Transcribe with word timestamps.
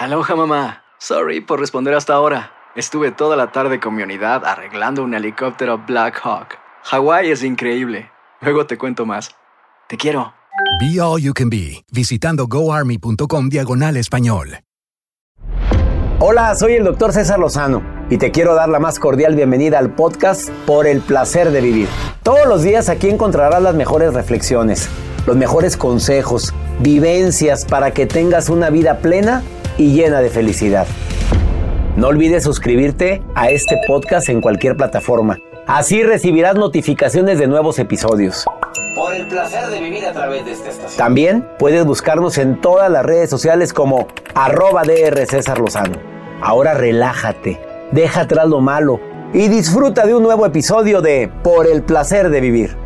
Aloha 0.00 0.34
mamá. 0.34 0.82
Sorry 0.98 1.42
por 1.42 1.60
responder 1.60 1.92
hasta 1.92 2.14
ahora. 2.14 2.52
Estuve 2.74 3.12
toda 3.12 3.36
la 3.36 3.52
tarde 3.52 3.80
con 3.80 3.94
mi 3.94 4.02
unidad 4.02 4.46
arreglando 4.46 5.04
un 5.04 5.12
helicóptero 5.12 5.76
Black 5.86 6.18
Hawk. 6.24 6.56
Hawái 6.84 7.30
es 7.30 7.44
increíble. 7.44 8.10
Luego 8.40 8.64
te 8.64 8.78
cuento 8.78 9.04
más. 9.04 9.28
Te 9.90 9.98
quiero. 9.98 10.32
Be 10.80 10.98
All 11.02 11.20
You 11.20 11.34
Can 11.34 11.50
Be, 11.50 11.84
visitando 11.92 12.46
goarmy.com 12.46 13.50
diagonal 13.50 13.98
español. 13.98 14.60
Hola, 16.18 16.54
soy 16.54 16.76
el 16.76 16.84
doctor 16.84 17.12
César 17.12 17.38
Lozano 17.38 17.82
y 18.08 18.16
te 18.16 18.30
quiero 18.30 18.54
dar 18.54 18.70
la 18.70 18.78
más 18.78 18.98
cordial 18.98 19.34
bienvenida 19.34 19.78
al 19.78 19.94
podcast 19.94 20.48
Por 20.64 20.86
el 20.86 21.02
Placer 21.02 21.50
de 21.50 21.60
Vivir. 21.60 21.88
Todos 22.22 22.46
los 22.46 22.62
días 22.62 22.88
aquí 22.88 23.10
encontrarás 23.10 23.62
las 23.62 23.74
mejores 23.74 24.14
reflexiones, 24.14 24.88
los 25.26 25.36
mejores 25.36 25.76
consejos, 25.76 26.54
vivencias 26.78 27.66
para 27.66 27.90
que 27.90 28.06
tengas 28.06 28.48
una 28.48 28.70
vida 28.70 29.00
plena 29.00 29.42
y 29.80 29.94
llena 29.94 30.20
de 30.20 30.28
felicidad. 30.28 30.86
No 31.96 32.08
olvides 32.08 32.44
suscribirte 32.44 33.22
a 33.34 33.48
este 33.48 33.78
podcast 33.86 34.28
en 34.28 34.42
cualquier 34.42 34.76
plataforma. 34.76 35.38
Así 35.66 36.02
recibirás 36.02 36.54
notificaciones 36.54 37.38
de 37.38 37.46
nuevos 37.46 37.78
episodios. 37.78 38.44
Por 38.94 39.14
el 39.14 39.26
placer 39.26 39.68
de 39.68 39.80
vivir 39.80 40.04
a 40.04 40.12
través 40.12 40.44
de 40.44 40.52
esta 40.52 40.68
estación. 40.68 40.98
También 40.98 41.48
puedes 41.58 41.86
buscarnos 41.86 42.36
en 42.36 42.60
todas 42.60 42.90
las 42.90 43.06
redes 43.06 43.30
sociales 43.30 43.72
como 43.72 44.06
arroba 44.34 44.82
DR 44.82 45.24
César 45.26 45.58
Lozano. 45.58 45.96
Ahora 46.42 46.74
relájate, 46.74 47.58
deja 47.90 48.22
atrás 48.22 48.48
lo 48.48 48.60
malo 48.60 49.00
y 49.32 49.48
disfruta 49.48 50.04
de 50.06 50.14
un 50.14 50.22
nuevo 50.22 50.44
episodio 50.44 51.00
de 51.00 51.32
Por 51.42 51.66
el 51.66 51.82
placer 51.82 52.28
de 52.28 52.40
vivir. 52.42 52.76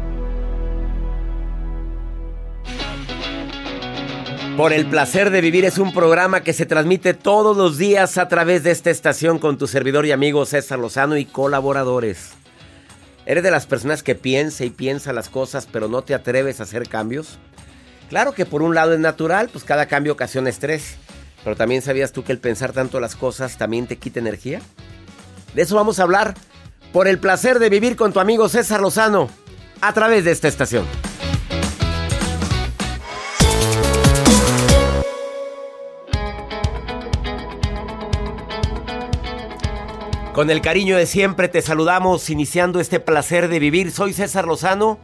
Por 4.57 4.73
el 4.73 4.87
placer 4.87 5.31
de 5.31 5.41
vivir 5.41 5.65
es 5.65 5.79
un 5.79 5.93
programa 5.93 6.43
que 6.43 6.53
se 6.53 6.65
transmite 6.65 7.13
todos 7.13 7.57
los 7.57 7.77
días 7.77 8.19
a 8.19 8.29
través 8.29 8.63
de 8.63 8.71
esta 8.71 8.91
estación 8.91 9.41
con 9.41 9.59
tu 9.59 9.67
servidor 9.67 10.07
y 10.07 10.13
amigo 10.13 10.47
César 10.47 10.79
Lozano 10.79 11.17
y 11.17 11.25
colaboradores. 11.25 12.31
¿Eres 13.27 13.43
de 13.43 13.51
las 13.51 13.67
personas 13.67 14.05
que 14.05 14.15
piensa 14.15 14.65
y 14.65 14.71
piensa 14.71 15.13
las 15.13 15.29
cosas 15.29 15.67
pero 15.71 15.89
no 15.89 16.03
te 16.03 16.15
atreves 16.15 16.61
a 16.61 16.63
hacer 16.63 16.89
cambios? 16.89 17.41
Claro 18.09 18.33
que 18.33 18.47
por 18.47 18.63
un 18.63 18.77
lado 18.77 18.93
es 18.93 19.01
natural, 19.01 19.49
pues 19.51 19.65
cada 19.65 19.87
cambio 19.87 20.13
ocasiona 20.13 20.51
estrés. 20.51 20.99
Pero 21.43 21.57
también 21.57 21.83
sabías 21.83 22.13
tú 22.13 22.23
que 22.23 22.31
el 22.31 22.39
pensar 22.39 22.73
tanto 22.73 23.01
las 23.01 23.17
cosas 23.17 23.59
también 23.59 23.89
te 23.89 23.97
quita 23.97 24.21
energía. 24.21 24.61
De 25.55 25.63
eso 25.63 25.75
vamos 25.75 25.99
a 25.99 26.05
hablar 26.05 26.35
por 26.93 27.09
el 27.09 27.19
placer 27.19 27.59
de 27.59 27.71
vivir 27.71 27.97
con 27.97 28.13
tu 28.13 28.21
amigo 28.21 28.49
César 28.49 28.81
Lozano 28.81 29.29
a 29.81 29.93
través 29.93 30.25
de 30.25 30.31
esta 30.31 30.47
estación. 30.47 30.87
Con 40.35 40.51
el 40.51 40.63
cariño 40.63 40.97
de 40.97 41.07
siempre 41.07 41.47
te 41.47 41.63
saludamos 41.63 42.29
iniciando 42.29 42.81
este 42.81 42.99
placer 42.99 43.47
de 43.47 43.61
vivir. 43.61 43.93
Soy 43.93 44.13
César 44.13 44.49
Lozano. 44.49 44.99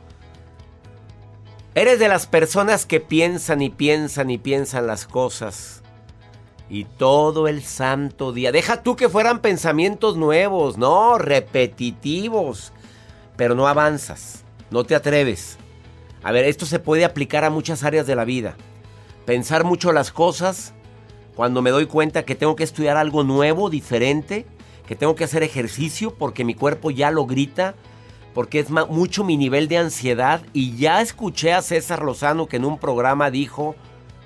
Eres 1.77 2.01
de 2.01 2.09
las 2.09 2.27
personas 2.27 2.85
que 2.85 2.99
piensan 2.99 3.63
y 3.63 3.71
piensan 3.71 4.29
y 4.31 4.39
piensan 4.39 4.89
las 4.89 5.07
cosas. 5.07 5.83
Y 6.69 6.83
todo 6.83 7.47
el 7.47 7.63
santo 7.63 8.33
día. 8.33 8.51
Deja 8.51 8.83
tú 8.83 8.97
que 8.97 9.09
fueran 9.09 9.39
pensamientos 9.41 10.17
nuevos, 10.17 10.79
no, 10.79 11.17
repetitivos. 11.17 12.73
Pero 13.37 13.55
no 13.55 13.69
avanzas, 13.69 14.43
no 14.73 14.83
te 14.83 14.97
atreves. 14.97 15.59
A 16.25 16.33
ver, 16.33 16.45
esto 16.45 16.67
se 16.67 16.81
puede 16.81 17.05
aplicar 17.05 17.45
a 17.45 17.51
muchas 17.51 17.85
áreas 17.85 18.09
de 18.09 18.17
la 18.17 18.25
vida. 18.25 18.57
Pensar 19.27 19.63
mucho 19.63 19.93
las 19.93 20.11
cosas 20.11 20.75
cuando 21.37 21.63
me 21.63 21.71
doy 21.71 21.87
cuenta 21.87 22.25
que 22.25 22.35
tengo 22.35 22.57
que 22.57 22.65
estudiar 22.65 22.97
algo 22.97 23.23
nuevo, 23.23 23.71
diferente 23.71 24.45
que 24.91 24.97
tengo 24.97 25.15
que 25.15 25.23
hacer 25.23 25.45
ejercicio 25.45 26.17
porque 26.17 26.45
mi 26.45 26.57
cuerpo 26.57 26.91
ya 26.91 27.13
lo 27.13 27.25
grita, 27.25 27.77
porque 28.35 28.59
es 28.59 28.71
mucho 28.71 29.23
mi 29.23 29.37
nivel 29.37 29.69
de 29.69 29.79
ansiedad. 29.79 30.43
Y 30.53 30.75
ya 30.75 31.01
escuché 31.01 31.53
a 31.53 31.63
César 31.63 32.03
Lozano 32.03 32.47
que 32.47 32.57
en 32.57 32.65
un 32.65 32.77
programa 32.77 33.31
dijo, 33.31 33.77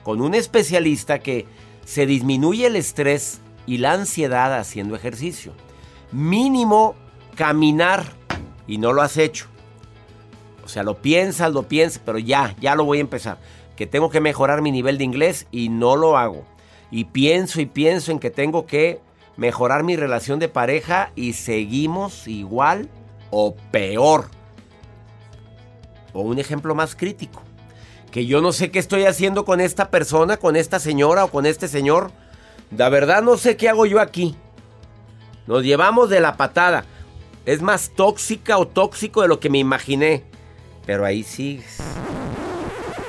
con 0.05 0.23
un 0.23 0.35
especialista, 0.35 1.19
que 1.19 1.45
se 1.85 2.07
disminuye 2.07 2.69
el 2.69 2.77
estrés 2.77 3.43
y 3.67 3.77
la 3.77 3.93
ansiedad 3.93 4.59
haciendo 4.59 4.97
ejercicio. 4.97 5.53
Mínimo 6.13 6.95
caminar 7.37 8.15
y 8.67 8.79
no 8.79 8.95
lo 8.95 9.03
has 9.03 9.19
hecho. 9.19 9.49
O 10.65 10.69
sea, 10.69 10.83
lo 10.83 11.03
piensas, 11.03 11.53
lo 11.53 11.69
piensas, 11.69 12.01
pero 12.03 12.19
ya, 12.19 12.57
ya 12.59 12.75
lo 12.75 12.87
voy 12.87 12.97
a 12.97 13.03
empezar. 13.03 13.39
Que 13.77 13.87
tengo 13.87 14.09
que 14.09 14.23
mejorar 14.23 14.63
mi 14.63 14.73
nivel 14.73 14.97
de 14.97 15.05
inglés 15.05 15.47
y 15.53 15.69
no 15.69 15.95
lo 15.95 16.17
hago. 16.17 16.47
Y 16.91 17.05
pienso 17.05 17.61
y 17.61 17.67
pienso 17.67 18.13
en 18.13 18.19
que 18.19 18.31
tengo 18.31 18.65
que 18.65 19.03
mejorar 19.37 19.83
mi 19.83 19.97
relación 19.97 20.39
de 20.39 20.49
pareja 20.49 21.11
y 21.15 21.33
seguimos 21.33 22.29
igual 22.29 22.89
o 23.31 23.55
peor. 23.71 24.27
O 26.13 26.23
un 26.23 26.39
ejemplo 26.39 26.75
más 26.75 26.95
crítico, 26.95 27.43
que 28.11 28.27
yo 28.27 28.41
no 28.41 28.53
sé 28.53 28.71
qué 28.71 28.79
estoy 28.79 29.05
haciendo 29.05 29.45
con 29.45 29.61
esta 29.61 29.91
persona, 29.91 30.37
con 30.37 30.57
esta 30.57 30.79
señora 30.79 31.25
o 31.25 31.31
con 31.31 31.47
este 31.47 31.67
señor. 31.67 32.13
La 32.77 32.89
verdad 32.89 33.23
no 33.23 33.37
sé 33.37 33.57
qué 33.57 33.69
hago 33.69 33.87
yo 33.87 34.01
aquí. 34.01 34.37
Nos 35.47 35.63
llevamos 35.63 36.09
de 36.09 36.21
la 36.21 36.37
patada. 36.37 36.85
Es 37.45 37.61
más 37.61 37.91
tóxica 37.95 38.57
o 38.59 38.67
tóxico 38.67 39.23
de 39.23 39.29
lo 39.29 39.41
que 39.41 39.51
me 39.51 39.59
imaginé. 39.59 40.25
Pero 40.87 41.05
ahí 41.05 41.23
sigues. 41.23 41.79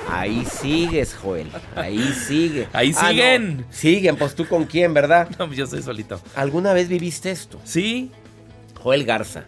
Ahí 0.08 0.44
sigues, 0.44 1.14
Joel. 1.14 1.48
Ahí 1.74 1.98
sigue. 2.12 2.68
Ahí 2.72 2.92
Ah, 2.96 3.08
siguen. 3.08 3.56
no. 3.58 3.64
Siguen, 3.70 4.16
pues 4.16 4.34
tú 4.34 4.46
con 4.46 4.64
quién, 4.64 4.94
¿verdad? 4.94 5.28
No, 5.38 5.46
pues 5.46 5.58
yo 5.58 5.66
soy 5.66 5.82
solito. 5.82 6.20
¿Alguna 6.34 6.72
vez 6.72 6.88
viviste 6.88 7.30
esto? 7.30 7.60
Sí. 7.64 8.10
Joel 8.80 9.04
Garza. 9.04 9.44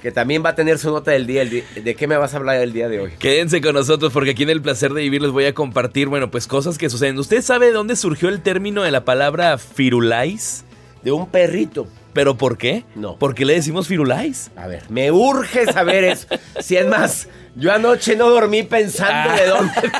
que 0.00 0.10
también 0.10 0.42
va 0.44 0.50
a 0.50 0.54
tener 0.54 0.78
su 0.78 0.90
nota 0.90 1.10
del 1.12 1.26
día. 1.26 1.44
¿De 1.44 1.94
qué 1.94 2.06
me 2.06 2.16
vas 2.16 2.34
a 2.34 2.38
hablar 2.38 2.56
el 2.56 2.72
día 2.72 2.88
de 2.88 3.00
hoy? 3.00 3.12
Quédense 3.18 3.60
con 3.60 3.74
nosotros 3.74 4.12
porque 4.12 4.30
aquí 4.30 4.42
en 4.42 4.50
el 4.50 4.62
placer 4.62 4.92
de 4.94 5.02
vivir 5.02 5.22
les 5.22 5.30
voy 5.30 5.44
a 5.44 5.54
compartir, 5.54 6.08
bueno, 6.08 6.30
pues 6.30 6.46
cosas 6.46 6.78
que 6.78 6.88
suceden. 6.90 7.18
¿Usted 7.18 7.42
sabe 7.42 7.66
de 7.66 7.72
dónde 7.72 7.94
surgió 7.94 8.28
el 8.30 8.40
término 8.40 8.82
de 8.82 8.90
la 8.90 9.04
palabra 9.04 9.58
firulais? 9.58 10.64
De 11.04 11.12
un 11.12 11.28
perrito. 11.28 11.86
¿Pero 12.14 12.36
por 12.36 12.58
qué? 12.58 12.84
No. 12.94 13.16
¿Por 13.18 13.34
qué 13.34 13.44
le 13.44 13.54
decimos 13.54 13.86
firulais? 13.88 14.50
A 14.56 14.66
ver, 14.66 14.82
me 14.90 15.10
urge 15.10 15.66
saber 15.72 16.04
eso. 16.04 16.26
Si 16.60 16.76
es 16.76 16.86
más, 16.86 17.28
yo 17.54 17.72
anoche 17.72 18.16
no 18.16 18.28
dormí 18.30 18.62
pensando 18.62 19.34
de 19.34 19.46
dónde. 19.46 19.72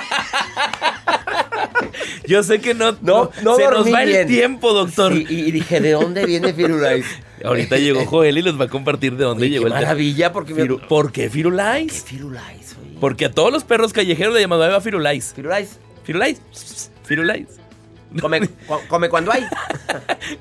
Yo 2.26 2.42
sé 2.42 2.60
que 2.60 2.72
no, 2.74 2.92
No, 3.02 3.30
no 3.42 3.56
se 3.56 3.64
nos 3.68 3.92
va 3.92 4.02
bien. 4.04 4.20
el 4.20 4.26
tiempo, 4.26 4.72
doctor. 4.72 5.12
Sí, 5.12 5.26
y 5.28 5.50
dije, 5.50 5.80
¿de 5.80 5.92
dónde 5.92 6.24
viene 6.24 6.52
Firulais? 6.54 7.04
Ahorita 7.44 7.76
llegó 7.76 8.06
Joel 8.06 8.38
y 8.38 8.42
les 8.42 8.58
va 8.58 8.66
a 8.66 8.68
compartir 8.68 9.16
de 9.16 9.24
dónde 9.24 9.42
Oye, 9.44 9.50
llegó 9.54 9.64
qué 9.64 9.68
el 9.68 9.74
maravilla, 9.74 10.32
porque 10.32 10.54
me- 10.54 10.62
Firu- 10.62 10.86
¿Por 10.86 11.10
qué 11.12 11.22
¿Qué 11.22 11.30
firulais? 11.30 12.04
Firulais, 12.04 12.76
oye? 12.80 12.96
Porque 13.00 13.24
a 13.26 13.32
todos 13.32 13.52
los 13.52 13.64
perros 13.64 13.92
callejeros 13.92 14.32
le 14.34 14.40
llamaba 14.40 14.66
Eva 14.66 14.80
firulais. 14.80 15.32
Firulais. 15.34 15.78
Firulais. 16.04 16.40
Firulais. 17.04 17.46
Come, 18.20 18.46
cu- 18.48 18.80
come 18.88 19.08
cuando 19.08 19.32
hay. 19.32 19.44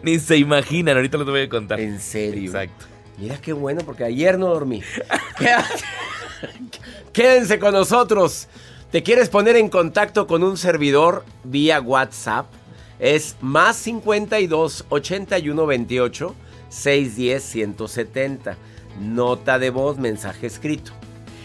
Ni 0.03 0.19
se 0.19 0.37
imaginan, 0.37 0.95
ahorita 0.97 1.17
les 1.17 1.27
voy 1.27 1.41
a 1.41 1.49
contar. 1.49 1.79
En 1.79 1.99
serio. 1.99 2.43
Exacto. 2.45 2.85
Mira 3.17 3.37
qué 3.41 3.53
bueno, 3.53 3.81
porque 3.85 4.03
ayer 4.03 4.37
no 4.37 4.47
dormí. 4.47 4.81
Quédense 7.13 7.59
con 7.59 7.73
nosotros. 7.73 8.47
¿Te 8.91 9.03
quieres 9.03 9.29
poner 9.29 9.55
en 9.55 9.69
contacto 9.69 10.27
con 10.27 10.43
un 10.43 10.57
servidor 10.57 11.23
vía 11.43 11.79
WhatsApp? 11.79 12.47
Es 12.99 13.37
más 13.41 13.77
52 13.77 14.85
81 14.89 15.65
28 15.65 16.35
610 16.69 17.43
170. 17.43 18.57
Nota 18.99 19.57
de 19.59 19.69
voz, 19.69 19.97
mensaje 19.97 20.47
escrito. 20.47 20.91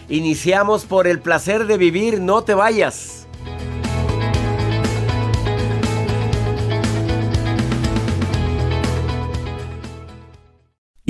Iniciamos 0.09 0.85
por 0.85 1.07
el 1.07 1.19
placer 1.19 1.65
de 1.65 1.77
vivir, 1.77 2.19
no 2.19 2.43
te 2.43 2.53
vayas. 2.53 3.16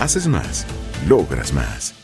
Haces 0.00 0.26
más, 0.26 0.66
logras 1.08 1.52
más. 1.52 1.94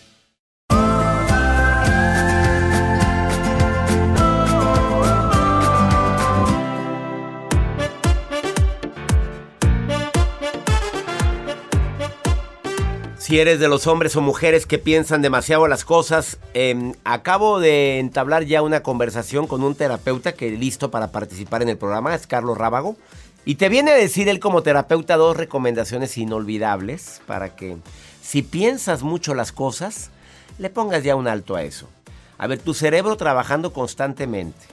Si 13.19 13.39
eres 13.39 13.61
de 13.61 13.69
los 13.69 13.87
hombres 13.87 14.17
o 14.17 14.21
mujeres 14.21 14.67
que 14.67 14.79
piensan 14.79 15.23
demasiado 15.23 15.69
las 15.69 15.85
cosas, 15.85 16.39
eh, 16.53 16.95
acabo 17.05 17.61
de 17.61 18.01
entablar 18.01 18.45
ya 18.45 18.61
una 18.61 18.83
conversación 18.83 19.47
con 19.47 19.63
un 19.63 19.77
terapeuta 19.77 20.33
que 20.33 20.51
listo 20.51 20.91
para 20.91 21.13
participar 21.13 21.63
en 21.63 21.69
el 21.69 21.79
programa, 21.79 22.13
es 22.15 22.27
Carlos 22.27 22.59
Rábago. 22.59 22.97
Y 23.45 23.55
te 23.57 23.69
viene 23.69 23.91
a 23.91 23.95
decir 23.95 24.29
él 24.29 24.39
como 24.39 24.63
terapeuta 24.63 25.17
dos 25.17 25.37
recomendaciones 25.37 26.17
inolvidables 26.19 27.23
para 27.27 27.57
que 27.57 27.77
si 28.23 28.43
piensas 28.43 29.03
mucho 29.03 29.35
las 29.35 29.53
cosas, 29.53 30.11
le 30.59 30.71
pongas 30.71 31.03
ya 31.03 31.17
un 31.17 31.27
alto 31.27 31.57
a 31.57 31.63
eso. 31.63 31.89
A 32.39 32.47
ver, 32.47 32.59
tu 32.59 32.75
cerebro 32.75 33.17
trabajando 33.17 33.73
constantemente. 33.73 34.67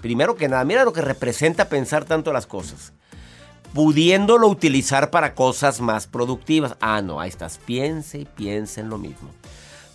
Primero 0.00 0.36
que 0.36 0.48
nada, 0.48 0.64
mira 0.64 0.84
lo 0.84 0.92
que 0.92 1.00
representa 1.00 1.68
pensar 1.68 2.04
tanto 2.04 2.32
las 2.32 2.46
cosas 2.46 2.92
pudiéndolo 3.74 4.46
utilizar 4.48 5.10
para 5.10 5.34
cosas 5.34 5.80
más 5.80 6.06
productivas. 6.06 6.76
Ah, 6.80 7.02
no, 7.02 7.20
ahí 7.20 7.28
estás. 7.28 7.58
Piense 7.58 8.20
y 8.20 8.24
piense 8.24 8.80
en 8.80 8.88
lo 8.88 8.98
mismo. 8.98 9.30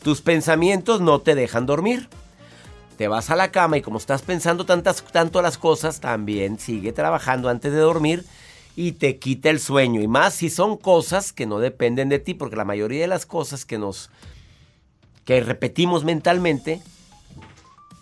Tus 0.03 0.21
pensamientos 0.21 1.01
no 1.01 1.21
te 1.21 1.33
dejan 1.33 1.65
dormir. 1.65 2.09
Te 2.99 3.07
vas 3.07 3.29
a 3.29 3.37
la 3.37 3.49
cama 3.49 3.77
y 3.77 3.81
como 3.81 3.97
estás 3.97 4.23
pensando 4.23 4.65
tantas, 4.65 5.01
tanto 5.05 5.41
las 5.41 5.57
cosas, 5.57 6.01
también 6.01 6.59
sigue 6.59 6.91
trabajando 6.91 7.47
antes 7.47 7.71
de 7.71 7.79
dormir 7.79 8.25
y 8.75 8.91
te 8.91 9.19
quita 9.19 9.49
el 9.49 9.61
sueño. 9.61 10.01
Y 10.01 10.09
más 10.09 10.33
si 10.33 10.49
son 10.49 10.75
cosas 10.75 11.31
que 11.31 11.45
no 11.45 11.59
dependen 11.59 12.09
de 12.09 12.19
ti, 12.19 12.33
porque 12.33 12.57
la 12.57 12.65
mayoría 12.65 12.99
de 12.99 13.07
las 13.07 13.25
cosas 13.25 13.63
que 13.63 13.77
nos 13.77 14.09
que 15.23 15.39
repetimos 15.39 16.03
mentalmente, 16.03 16.81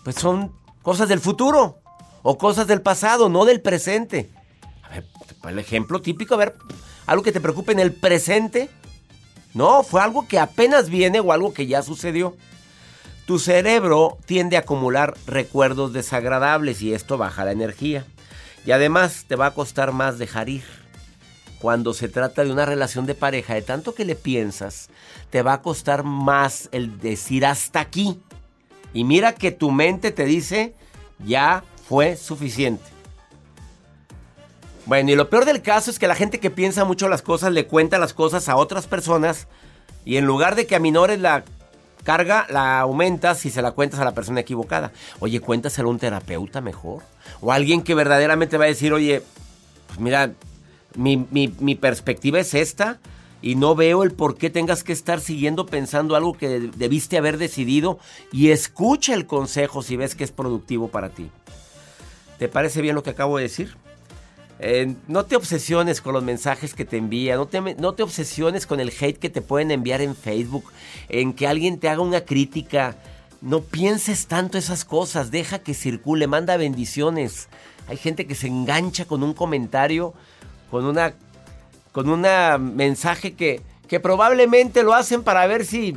pues 0.04 0.16
son 0.16 0.52
cosas 0.82 1.08
del 1.10 1.20
futuro 1.20 1.78
o 2.24 2.40
cosas 2.40 2.66
del 2.66 2.82
pasado, 2.82 3.30
no 3.30 3.46
del 3.46 3.62
presente. 3.62 4.32
A 4.82 4.90
ver, 4.90 5.06
el 5.48 5.60
ejemplo 5.60 6.02
típico, 6.02 6.34
a 6.34 6.38
ver, 6.38 6.56
algo 7.06 7.22
que 7.22 7.32
te 7.32 7.40
preocupe 7.40 7.72
en 7.72 7.80
el 7.80 7.94
presente. 7.94 8.68
No, 9.54 9.84
fue 9.84 10.02
algo 10.02 10.28
que 10.28 10.40
apenas 10.40 10.90
viene 10.90 11.20
o 11.20 11.32
algo 11.32 11.54
que 11.54 11.68
ya 11.68 11.84
sucedió. 11.84 12.36
Tu 13.28 13.40
cerebro 13.40 14.18
tiende 14.26 14.56
a 14.56 14.62
acumular 14.62 15.14
recuerdos 15.28 15.92
desagradables 15.92 16.82
y 16.82 16.94
esto 16.94 17.18
baja 17.18 17.44
la 17.44 17.52
energía. 17.52 18.06
Y 18.66 18.72
además 18.72 19.26
te 19.28 19.36
va 19.36 19.48
a 19.48 19.54
costar 19.54 19.92
más 19.92 20.18
dejar 20.18 20.48
ir. 20.48 20.64
Cuando 21.60 21.94
se 21.94 22.08
trata 22.08 22.46
de 22.46 22.54
una 22.54 22.66
relación 22.66 23.06
de 23.06 23.16
pareja, 23.16 23.54
de 23.56 23.64
tanto 23.64 23.94
que 23.94 24.06
le 24.06 24.16
piensas, 24.16 24.90
te 25.30 25.42
va 25.42 25.52
a 25.52 25.62
costar 25.62 26.06
más 26.06 26.70
el 26.72 27.02
decir 27.02 27.46
hasta 27.46 27.82
aquí. 27.82 28.18
Y 28.94 29.04
mira 29.04 29.36
que 29.36 29.52
tu 29.52 29.72
mente 29.72 30.12
te 30.12 30.24
dice, 30.24 30.74
ya 31.20 31.66
fue 31.90 32.16
suficiente. 32.16 32.86
Bueno, 34.86 35.12
y 35.12 35.16
lo 35.16 35.30
peor 35.30 35.44
del 35.44 35.62
caso 35.62 35.92
es 35.92 36.00
que 36.00 36.08
la 36.08 36.16
gente 36.16 36.40
que 36.40 36.50
piensa 36.50 36.86
mucho 36.86 37.10
las 37.10 37.24
cosas 37.24 37.52
le 37.52 37.68
cuenta 37.68 37.98
las 37.98 38.14
cosas 38.14 38.48
a 38.48 38.56
otras 38.56 38.88
personas 38.88 39.50
y 40.06 40.16
en 40.16 40.26
lugar 40.26 40.56
de 40.56 40.66
que 40.66 40.78
aminores 40.78 41.20
la 41.20 41.44
carga, 42.08 42.48
la 42.50 42.80
aumentas 42.80 43.46
y 43.46 43.50
se 43.50 43.62
la 43.62 43.72
cuentas 43.72 44.00
a 44.00 44.06
la 44.06 44.14
persona 44.14 44.40
equivocada. 44.40 44.94
Oye, 45.20 45.42
cuéntaselo 45.42 45.90
a 45.90 45.92
un 45.92 46.00
terapeuta 46.00 46.62
mejor. 46.62 47.04
O 47.42 47.52
alguien 47.52 47.82
que 47.82 47.96
verdaderamente 47.96 48.58
va 48.58 48.64
a 48.64 48.70
decir, 48.70 48.94
oye, 48.94 49.24
pues 49.88 50.00
mira, 50.00 50.32
mi, 50.96 51.28
mi, 51.32 51.54
mi 51.60 51.76
perspectiva 51.76 52.40
es 52.40 52.54
esta 52.54 52.98
y 53.42 53.56
no 53.56 53.76
veo 53.76 54.04
el 54.04 54.14
por 54.14 54.38
qué 54.38 54.50
tengas 54.50 54.86
que 54.86 54.94
estar 54.94 55.20
siguiendo 55.20 55.66
pensando 55.66 56.16
algo 56.16 56.32
que 56.32 56.72
debiste 56.78 57.18
haber 57.18 57.38
decidido 57.38 58.00
y 58.32 58.52
escucha 58.52 59.14
el 59.14 59.26
consejo 59.26 59.84
si 59.84 59.98
ves 59.98 60.16
que 60.16 60.24
es 60.24 60.32
productivo 60.32 60.88
para 60.88 61.10
ti. 61.10 61.30
¿Te 62.40 62.48
parece 62.48 62.82
bien 62.82 62.96
lo 62.96 63.04
que 63.04 63.10
acabo 63.10 63.36
de 63.36 63.44
decir? 63.44 63.76
No 65.08 65.26
te 65.26 65.36
obsesiones 65.36 66.02
con 66.02 66.14
los 66.14 66.24
mensajes 66.24 66.74
que 66.74 66.86
te 66.86 66.98
envía, 66.98 67.36
no 67.36 67.46
te, 67.48 67.62
no 67.62 67.94
te 67.94 68.04
obsesiones 68.04 68.66
con 68.66 68.80
el 68.80 68.92
hate 69.00 69.20
que 69.20 69.30
te 69.30 69.42
pueden 69.42 69.70
enviar 69.70 70.02
en 70.02 70.16
Facebook, 70.16 70.72
en 71.10 71.34
que 71.34 71.48
alguien 71.48 71.80
te 71.80 71.90
haga 71.90 72.02
una 72.02 72.22
crítica. 72.22 72.96
No 73.42 73.62
pienses 73.62 74.26
tanto 74.26 74.58
esas 74.58 74.84
cosas, 74.84 75.30
deja 75.30 75.60
que 75.60 75.76
circule, 75.76 76.26
manda 76.26 76.58
bendiciones. 76.58 77.50
Hay 77.88 77.98
gente 77.98 78.26
que 78.26 78.34
se 78.34 78.48
engancha 78.48 79.06
con 79.06 79.22
un 79.22 79.34
comentario, 79.34 80.14
con 80.72 80.86
una 80.86 81.14
con 81.92 82.10
un 82.10 82.22
mensaje 82.76 83.34
que, 83.34 83.62
que 83.88 84.00
probablemente 84.00 84.84
lo 84.84 84.94
hacen 84.94 85.24
para 85.24 85.48
ver 85.48 85.66
si 85.66 85.96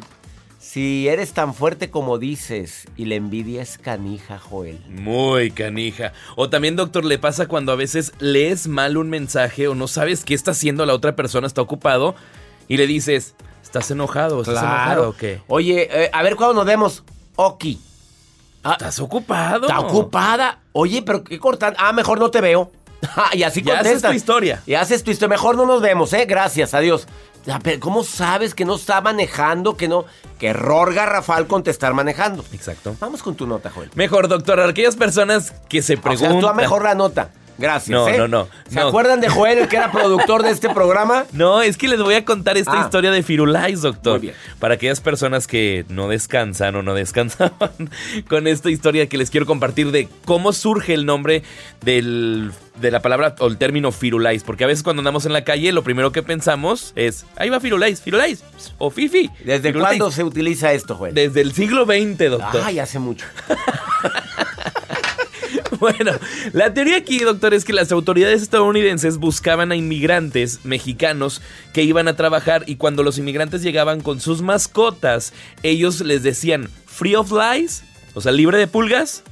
si 0.61 1.09
eres 1.09 1.33
tan 1.33 1.55
fuerte 1.55 1.91
como 1.91 2.19
dices 2.19 2.87
y 2.95 3.07
la 3.07 3.15
envidia 3.15 3.63
es 3.63 3.79
canija, 3.79 4.39
Joel. 4.39 4.79
Muy 4.89 5.51
canija. 5.51 6.13
O 6.37 6.51
también, 6.51 6.77
doctor, 6.77 7.07
le 7.07 7.19
pasa 7.19 7.49
cuando 7.49 7.73
a 7.73 7.77
veces 7.77 8.13
lees 8.19 8.69
mal 8.69 8.99
un 8.99 9.09
mensaje 9.09 9.69
o 9.69 9.75
no 9.75 9.89
sabes 9.89 10.23
qué 10.23 10.35
está 10.35 10.51
haciendo 10.51 10.85
la 10.85 10.95
otra 10.95 11.17
persona, 11.17 11.47
está 11.47 11.63
ocupado 11.63 12.15
y 12.69 12.77
le 12.77 12.87
dices, 12.87 13.35
¿estás 13.63 13.91
enojado? 13.91 14.43
¿Estás 14.43 14.63
enojado 14.63 15.09
o 15.09 15.17
qué? 15.17 15.41
Oye, 15.49 15.89
eh, 15.91 16.11
a 16.13 16.23
ver 16.23 16.37
cuándo 16.37 16.55
nos 16.55 16.67
vemos. 16.67 17.05
Oki. 17.37 17.81
Ah, 18.63 18.73
¿Estás 18.73 19.01
ocupado? 19.01 19.67
¿Está 19.67 19.81
ocupada? 19.81 20.59
Oye, 20.73 21.01
pero 21.01 21.25
qué 21.25 21.39
cortan. 21.39 21.75
Ah, 21.79 21.95
mejor 21.95 22.19
no 22.19 22.31
te 22.31 22.43
veo. 22.43 22.71
y 23.33 23.43
así 23.43 23.63
ya 23.63 23.81
haces 23.81 24.03
tu 24.03 24.13
historia. 24.13 24.63
Y 24.67 24.75
haces 24.75 25.03
tu 25.03 25.11
historia. 25.11 25.37
Mejor 25.37 25.57
no 25.57 25.65
nos 25.65 25.81
vemos, 25.81 26.13
¿eh? 26.13 26.27
Gracias, 26.27 26.75
adiós. 26.75 27.07
¿Cómo 27.81 28.05
sabes 28.05 28.55
que 28.55 28.65
no 28.65 28.77
está 28.77 29.01
manejando? 29.01 29.77
Que 29.77 29.89
no. 29.89 30.05
Que 30.39 30.49
error 30.49 30.95
garrafal 30.95 31.47
contestar 31.47 31.95
manejando. 31.95 32.45
Exacto. 32.53 32.97
Vamos 33.01 33.23
con 33.23 33.35
tu 33.35 33.47
nota, 33.47 33.71
Joel. 33.71 33.91
Mejor, 33.95 34.29
doctor, 34.29 34.61
aquellas 34.61 34.97
personas 34.97 35.53
que 35.69 35.83
se 35.83 35.97
preguntan. 35.97 36.29
O 36.29 36.33
sea, 36.33 36.41
tú 36.41 36.49
a 36.49 36.55
mejor 36.55 36.85
la 36.85 36.95
nota. 36.95 37.31
Gracias. 37.61 37.91
No, 37.91 38.09
¿eh? 38.09 38.17
no, 38.19 38.27
no, 38.27 38.49
¿Se 38.69 38.75
no. 38.81 38.89
acuerdan 38.89 39.21
de 39.21 39.29
Joel, 39.29 39.59
el 39.59 39.69
que 39.69 39.77
era 39.77 39.93
productor 39.93 40.43
de 40.43 40.51
este 40.51 40.69
programa? 40.71 41.25
No, 41.33 41.63
es 41.63 41.77
que 41.77 41.87
les 41.89 42.01
voy 42.03 42.15
a 42.15 42.25
contar 42.25 42.57
esta 42.57 42.81
Ah. 42.81 42.85
historia 42.85 43.11
de 43.11 43.23
Firulais, 43.23 43.83
doctor. 43.83 44.15
Muy 44.15 44.21
bien. 44.29 44.35
Para 44.59 44.75
aquellas 44.75 45.01
personas 45.01 45.47
que 45.47 45.85
no 45.89 46.09
descansan 46.09 46.75
o 46.77 46.83
no 46.83 46.95
descansaban 46.95 47.71
con 48.29 48.47
esta 48.47 48.71
historia 48.71 49.07
que 49.09 49.17
les 49.19 49.31
quiero 49.31 49.47
compartir 49.47 49.91
de 49.93 50.09
cómo 50.25 50.53
surge 50.53 50.95
el 50.95 51.07
nombre 51.07 51.43
del, 51.83 52.51
de 52.77 52.91
la 52.91 53.01
palabra 53.01 53.35
o 53.39 53.47
el 53.47 53.57
término 53.59 53.93
Firulais. 53.93 54.43
Porque 54.43 54.65
a 54.65 54.67
veces 54.67 54.83
cuando 54.83 55.01
andamos 55.01 55.27
en 55.27 55.33
la 55.33 55.45
calle 55.45 55.73
lo 55.73 55.83
primero 55.85 56.13
que 56.13 56.23
pensamos 56.23 56.93
es, 56.97 57.27
ahí 57.37 57.49
va 57.51 57.61
Firulais, 57.61 58.01
Firulais 58.01 58.43
o 58.79 58.91
Fifi. 58.91 59.31
¿Desde 59.45 59.69
Firulais. 59.69 59.99
cuándo 59.99 60.11
se 60.11 60.25
utiliza 60.25 60.73
esto, 60.73 60.95
Joel? 60.97 61.15
Desde 61.15 61.41
el 61.43 61.53
siglo 61.53 61.85
XX, 61.85 62.31
doctor. 62.31 62.63
Ay, 62.65 62.79
hace 62.79 62.99
mucho. 62.99 63.27
Bueno, 65.99 66.13
la 66.53 66.75
teoría 66.75 66.99
aquí, 66.99 67.19
doctor, 67.21 67.55
es 67.55 67.65
que 67.65 67.73
las 67.73 67.91
autoridades 67.91 68.43
estadounidenses 68.43 69.17
buscaban 69.17 69.73
a 69.73 69.77
inmigrantes 69.77 70.65
mexicanos 70.65 71.41
que 71.73 71.83
iban 71.83 72.07
a 72.07 72.17
trabajar 72.17 72.65
y 72.67 72.77
cuando 72.77 73.03
los 73.03 73.17
inmigrantes 73.19 73.63
llegaban 73.63 74.01
con 74.03 74.21
sus 74.21 74.43
mascotas, 74.43 75.33
ellos 75.63 76.01
les 76.03 76.23
decían 76.23 76.69
free 76.87 77.15
of 77.15 77.33
lies, 77.33 77.83
o 78.15 78.21
sea, 78.21 78.33
libre 78.33 78.59
de 78.59 78.67
pulgas. 78.67 79.23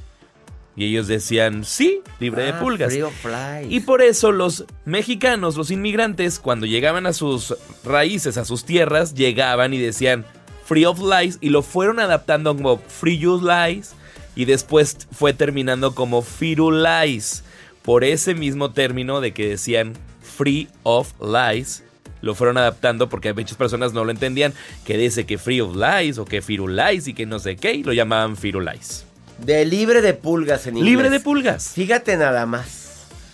Y 0.75 0.85
ellos 0.85 1.07
decían, 1.07 1.65
sí, 1.65 2.01
libre 2.19 2.43
de 2.43 2.49
Ah, 2.51 2.59
pulgas. 2.59 2.93
free 2.93 3.01
of 3.01 3.13
flies. 3.13 3.67
Y 3.69 3.81
por 3.81 4.01
eso 4.01 4.31
los 4.31 4.65
mexicanos, 4.85 5.57
los 5.57 5.71
inmigrantes, 5.71 6.39
cuando 6.39 6.65
llegaban 6.65 7.05
a 7.05 7.11
sus 7.13 7.53
raíces, 7.83 8.37
a 8.37 8.45
sus 8.45 8.63
tierras, 8.65 9.13
llegaban 9.13 9.73
y 9.73 9.77
decían 9.77 10.25
Free 10.65 10.85
of 10.85 10.99
Lies 11.01 11.37
y 11.41 11.49
lo 11.49 11.63
fueron 11.63 11.99
adaptando 11.99 12.55
como 12.55 12.77
Free 12.77 13.17
You 13.17 13.41
Lies 13.41 13.93
y 14.39 14.45
después 14.45 14.95
fue 15.11 15.33
terminando 15.33 15.93
como 15.93 16.21
Firulais. 16.21 17.43
Por 17.81 18.05
ese 18.05 18.35
mismo 18.35 18.71
término 18.71 19.19
de 19.19 19.33
que 19.33 19.49
decían 19.49 19.97
Free 20.21 20.69
of 20.83 21.11
Lies, 21.19 21.83
lo 22.21 22.35
fueron 22.35 22.57
adaptando 22.57 23.09
porque 23.09 23.33
muchas 23.33 23.57
personas 23.57 23.91
no 23.91 24.05
lo 24.05 24.11
entendían, 24.11 24.53
que 24.85 24.97
dice 24.97 25.25
que 25.25 25.37
Free 25.37 25.59
of 25.59 25.75
Lies 25.75 26.19
o 26.19 26.23
que 26.23 26.41
Firulais 26.41 27.09
y 27.09 27.13
que 27.13 27.25
no 27.25 27.39
sé 27.39 27.57
qué, 27.57 27.73
y 27.73 27.83
lo 27.83 27.91
llamaban 27.91 28.37
Firulais. 28.37 29.03
De 29.39 29.65
libre 29.65 30.01
de 30.01 30.13
pulgas 30.13 30.67
en 30.67 30.77
inglés. 30.77 30.89
Libre 30.89 31.09
de 31.09 31.19
pulgas. 31.19 31.71
Fíjate 31.73 32.15
nada 32.15 32.45
más. 32.45 32.78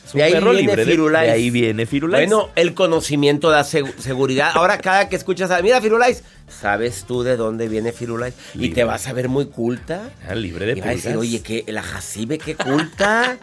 Es 0.05 0.13
un 0.13 0.19
perro 0.21 0.53
libre 0.53 0.85
de- 0.85 0.91
Firulais. 0.91 1.27
de 1.27 1.33
ahí 1.33 1.49
viene 1.49 1.85
Firulais. 1.85 2.29
Bueno, 2.29 2.49
el 2.55 2.73
conocimiento 2.73 3.49
da 3.49 3.61
seg- 3.61 3.95
seguridad. 3.97 4.51
Ahora 4.53 4.77
cada 4.77 5.09
que 5.09 5.15
escuchas, 5.15 5.49
a, 5.51 5.61
mira 5.61 5.81
Firulais, 5.81 6.23
¿sabes 6.47 7.05
tú 7.07 7.23
de 7.23 7.35
dónde 7.37 7.67
viene 7.67 7.91
Firulais? 7.91 8.33
Y 8.53 8.69
te 8.69 8.83
vas 8.83 9.07
a 9.07 9.13
ver 9.13 9.29
muy 9.29 9.47
culta. 9.47 10.11
Ah, 10.27 10.35
libre 10.35 10.65
de 10.67 10.77
Y 10.77 10.81
va 10.81 10.87
a 10.87 10.89
decir, 10.91 11.17
oye, 11.17 11.41
que 11.41 11.63
la 11.67 11.81
Jacibe, 11.81 12.37
qué 12.37 12.55
culta. 12.55 13.37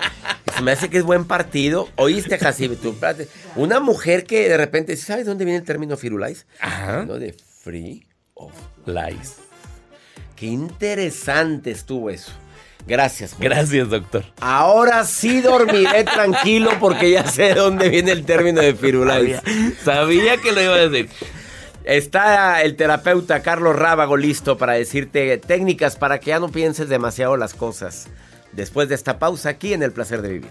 Se 0.56 0.62
me 0.62 0.70
hace 0.72 0.88
que 0.88 0.98
es 0.98 1.04
buen 1.04 1.24
partido. 1.24 1.88
Oíste, 1.96 2.38
Jacibe, 2.38 2.76
tú. 2.76 2.90
espérate. 2.90 3.26
Una 3.56 3.80
mujer 3.80 4.24
que 4.24 4.48
de 4.48 4.56
repente, 4.56 4.96
¿sabes 4.96 5.26
dónde 5.26 5.44
viene 5.44 5.58
el 5.58 5.64
término 5.64 5.96
Firulais? 5.96 6.46
Ajá. 6.60 7.04
No, 7.06 7.14
de 7.18 7.32
free 7.62 8.06
of 8.34 8.52
Lies. 8.86 9.36
Qué 10.36 10.46
interesante 10.46 11.70
estuvo 11.70 12.10
eso. 12.10 12.32
Gracias. 12.86 13.34
Juan. 13.34 13.48
Gracias, 13.48 13.88
doctor. 13.88 14.24
Ahora 14.40 15.04
sí 15.04 15.40
dormiré 15.40 16.04
tranquilo 16.04 16.70
porque 16.80 17.10
ya 17.10 17.26
sé 17.26 17.42
de 17.42 17.54
dónde 17.54 17.88
viene 17.88 18.12
el 18.12 18.24
término 18.24 18.60
de 18.60 18.74
Firulais. 18.74 19.40
Sabía 19.84 20.36
que 20.38 20.52
lo 20.52 20.60
iba 20.60 20.74
a 20.74 20.88
decir. 20.88 21.08
Está 21.84 22.62
el 22.62 22.76
terapeuta 22.76 23.42
Carlos 23.42 23.74
Rábago 23.76 24.16
listo 24.16 24.56
para 24.56 24.74
decirte 24.74 25.36
técnicas 25.38 25.96
para 25.96 26.20
que 26.20 26.30
ya 26.30 26.38
no 26.38 26.48
pienses 26.48 26.88
demasiado 26.88 27.36
las 27.36 27.54
cosas. 27.54 28.06
Después 28.52 28.88
de 28.88 28.94
esta 28.94 29.18
pausa 29.18 29.48
aquí 29.48 29.72
en 29.72 29.82
El 29.82 29.92
Placer 29.92 30.22
de 30.22 30.28
Vivir. 30.28 30.50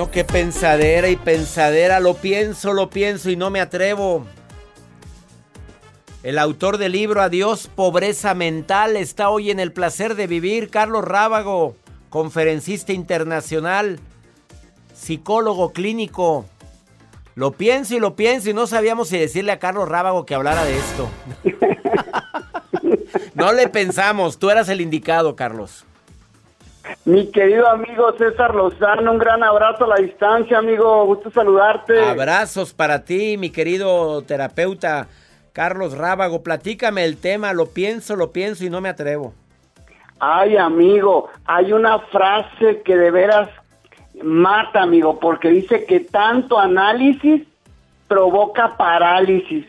Bueno, 0.00 0.12
qué 0.12 0.24
pensadera 0.24 1.10
y 1.10 1.16
pensadera. 1.16 2.00
Lo 2.00 2.14
pienso, 2.14 2.72
lo 2.72 2.88
pienso 2.88 3.28
y 3.28 3.36
no 3.36 3.50
me 3.50 3.60
atrevo. 3.60 4.24
El 6.22 6.38
autor 6.38 6.78
del 6.78 6.92
libro 6.92 7.20
Adiós, 7.20 7.66
pobreza 7.66 8.32
mental 8.32 8.96
está 8.96 9.28
hoy 9.28 9.50
en 9.50 9.60
el 9.60 9.74
placer 9.74 10.14
de 10.14 10.26
vivir. 10.26 10.70
Carlos 10.70 11.04
Rábago, 11.04 11.76
conferencista 12.08 12.94
internacional, 12.94 14.00
psicólogo 14.94 15.74
clínico. 15.74 16.46
Lo 17.34 17.52
pienso 17.52 17.94
y 17.94 18.00
lo 18.00 18.16
pienso 18.16 18.48
y 18.48 18.54
no 18.54 18.66
sabíamos 18.66 19.08
si 19.08 19.18
decirle 19.18 19.52
a 19.52 19.58
Carlos 19.58 19.86
Rábago 19.86 20.24
que 20.24 20.34
hablara 20.34 20.64
de 20.64 20.78
esto. 20.78 21.10
no 23.34 23.52
le 23.52 23.68
pensamos, 23.68 24.38
tú 24.38 24.48
eras 24.48 24.70
el 24.70 24.80
indicado, 24.80 25.36
Carlos. 25.36 25.84
Mi 27.04 27.30
querido 27.30 27.68
amigo 27.68 28.12
César 28.18 28.54
Lozano, 28.54 29.12
un 29.12 29.18
gran 29.18 29.42
abrazo 29.42 29.84
a 29.84 29.88
la 29.88 29.96
distancia, 29.96 30.58
amigo. 30.58 31.06
Gusto 31.06 31.30
saludarte. 31.30 32.00
Abrazos 32.00 32.72
para 32.74 33.04
ti, 33.04 33.36
mi 33.36 33.50
querido 33.50 34.22
terapeuta 34.22 35.08
Carlos 35.52 35.96
Rábago. 35.96 36.42
Platícame 36.42 37.04
el 37.04 37.16
tema, 37.16 37.52
lo 37.52 37.66
pienso, 37.66 38.16
lo 38.16 38.32
pienso 38.32 38.64
y 38.64 38.70
no 38.70 38.80
me 38.80 38.88
atrevo. 38.88 39.34
Ay, 40.18 40.56
amigo, 40.56 41.30
hay 41.46 41.72
una 41.72 41.98
frase 41.98 42.82
que 42.84 42.96
de 42.96 43.10
veras 43.10 43.48
mata, 44.22 44.82
amigo, 44.82 45.18
porque 45.18 45.48
dice 45.48 45.86
que 45.86 46.00
tanto 46.00 46.58
análisis 46.58 47.42
provoca 48.06 48.76
parálisis. 48.76 49.66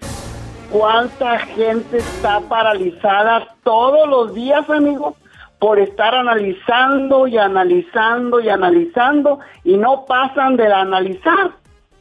¿Cuánta 0.69 1.39
gente 1.39 1.97
está 1.97 2.41
paralizada 2.41 3.47
todos 3.63 4.07
los 4.07 4.33
días, 4.33 4.69
amigo? 4.69 5.15
Por 5.61 5.77
estar 5.77 6.15
analizando 6.15 7.27
y 7.27 7.37
analizando 7.37 8.39
y 8.41 8.49
analizando 8.49 9.39
y 9.63 9.77
no 9.77 10.07
pasan 10.07 10.57
del 10.57 10.71
analizar 10.71 11.51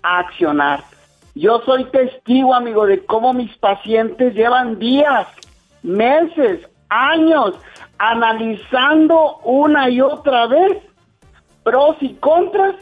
a 0.03 0.21
accionar. 0.21 0.83
Yo 1.35 1.61
soy 1.67 1.85
testigo, 1.91 2.55
amigo, 2.55 2.87
de 2.87 3.05
cómo 3.05 3.35
mis 3.35 3.55
pacientes 3.59 4.33
llevan 4.33 4.79
días, 4.79 5.29
meses, 5.83 6.67
años 6.89 7.53
analizando 7.99 9.37
una 9.45 9.91
y 9.91 10.01
otra 10.01 10.47
vez 10.47 10.79
pros 11.63 11.97
y 12.01 12.15
contras 12.15 12.77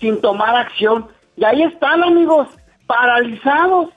sin 0.00 0.20
tomar 0.20 0.56
acción. 0.56 1.06
Y 1.36 1.44
ahí 1.44 1.62
están, 1.62 2.02
amigos, 2.02 2.48
paralizados, 2.88 3.90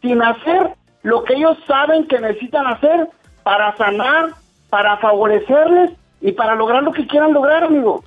sin 0.00 0.22
hacer 0.22 0.74
lo 1.02 1.22
que 1.22 1.34
ellos 1.34 1.56
saben 1.68 2.08
que 2.08 2.18
necesitan 2.18 2.66
hacer 2.66 3.08
para 3.44 3.76
sanar, 3.76 4.41
para 4.72 4.96
favorecerles 4.96 5.90
y 6.22 6.32
para 6.32 6.54
lograr 6.54 6.82
lo 6.82 6.92
que 6.92 7.06
quieran 7.06 7.34
lograr, 7.34 7.62
amigo. 7.62 8.02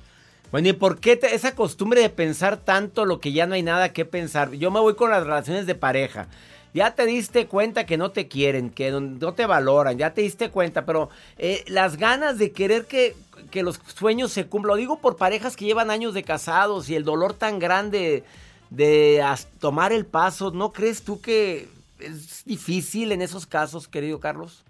Bueno, 0.50 0.66
¿y 0.66 0.72
por 0.72 0.98
qué 0.98 1.16
esa 1.22 1.54
costumbre 1.54 2.00
de 2.00 2.10
pensar 2.10 2.56
tanto 2.56 3.04
lo 3.04 3.20
que 3.20 3.30
ya 3.30 3.46
no 3.46 3.54
hay 3.54 3.62
nada 3.62 3.92
que 3.92 4.04
pensar? 4.04 4.50
Yo 4.50 4.72
me 4.72 4.80
voy 4.80 4.96
con 4.96 5.12
las 5.12 5.22
relaciones 5.22 5.68
de 5.68 5.76
pareja. 5.76 6.26
Ya 6.74 6.90
te 6.96 7.06
diste 7.06 7.46
cuenta 7.46 7.86
que 7.86 7.96
no 7.96 8.10
te 8.10 8.26
quieren, 8.26 8.70
que 8.70 8.90
no 8.90 9.32
te 9.32 9.46
valoran, 9.46 9.96
ya 9.96 10.12
te 10.12 10.22
diste 10.22 10.50
cuenta, 10.50 10.84
pero 10.84 11.08
eh, 11.38 11.62
las 11.68 11.98
ganas 11.98 12.36
de 12.36 12.50
querer 12.50 12.86
que, 12.86 13.14
que 13.52 13.62
los 13.62 13.80
sueños 13.94 14.32
se 14.32 14.48
cumplan, 14.48 14.70
lo 14.70 14.76
digo 14.76 14.98
por 14.98 15.16
parejas 15.16 15.54
que 15.54 15.66
llevan 15.66 15.92
años 15.92 16.14
de 16.14 16.24
casados 16.24 16.90
y 16.90 16.96
el 16.96 17.04
dolor 17.04 17.32
tan 17.32 17.60
grande 17.60 18.24
de 18.70 19.24
tomar 19.60 19.92
el 19.92 20.04
paso, 20.04 20.50
¿no 20.50 20.72
crees 20.72 21.04
tú 21.04 21.20
que 21.20 21.68
es 22.00 22.44
difícil 22.44 23.12
en 23.12 23.22
esos 23.22 23.46
casos, 23.46 23.86
querido 23.86 24.18
Carlos? 24.18 24.64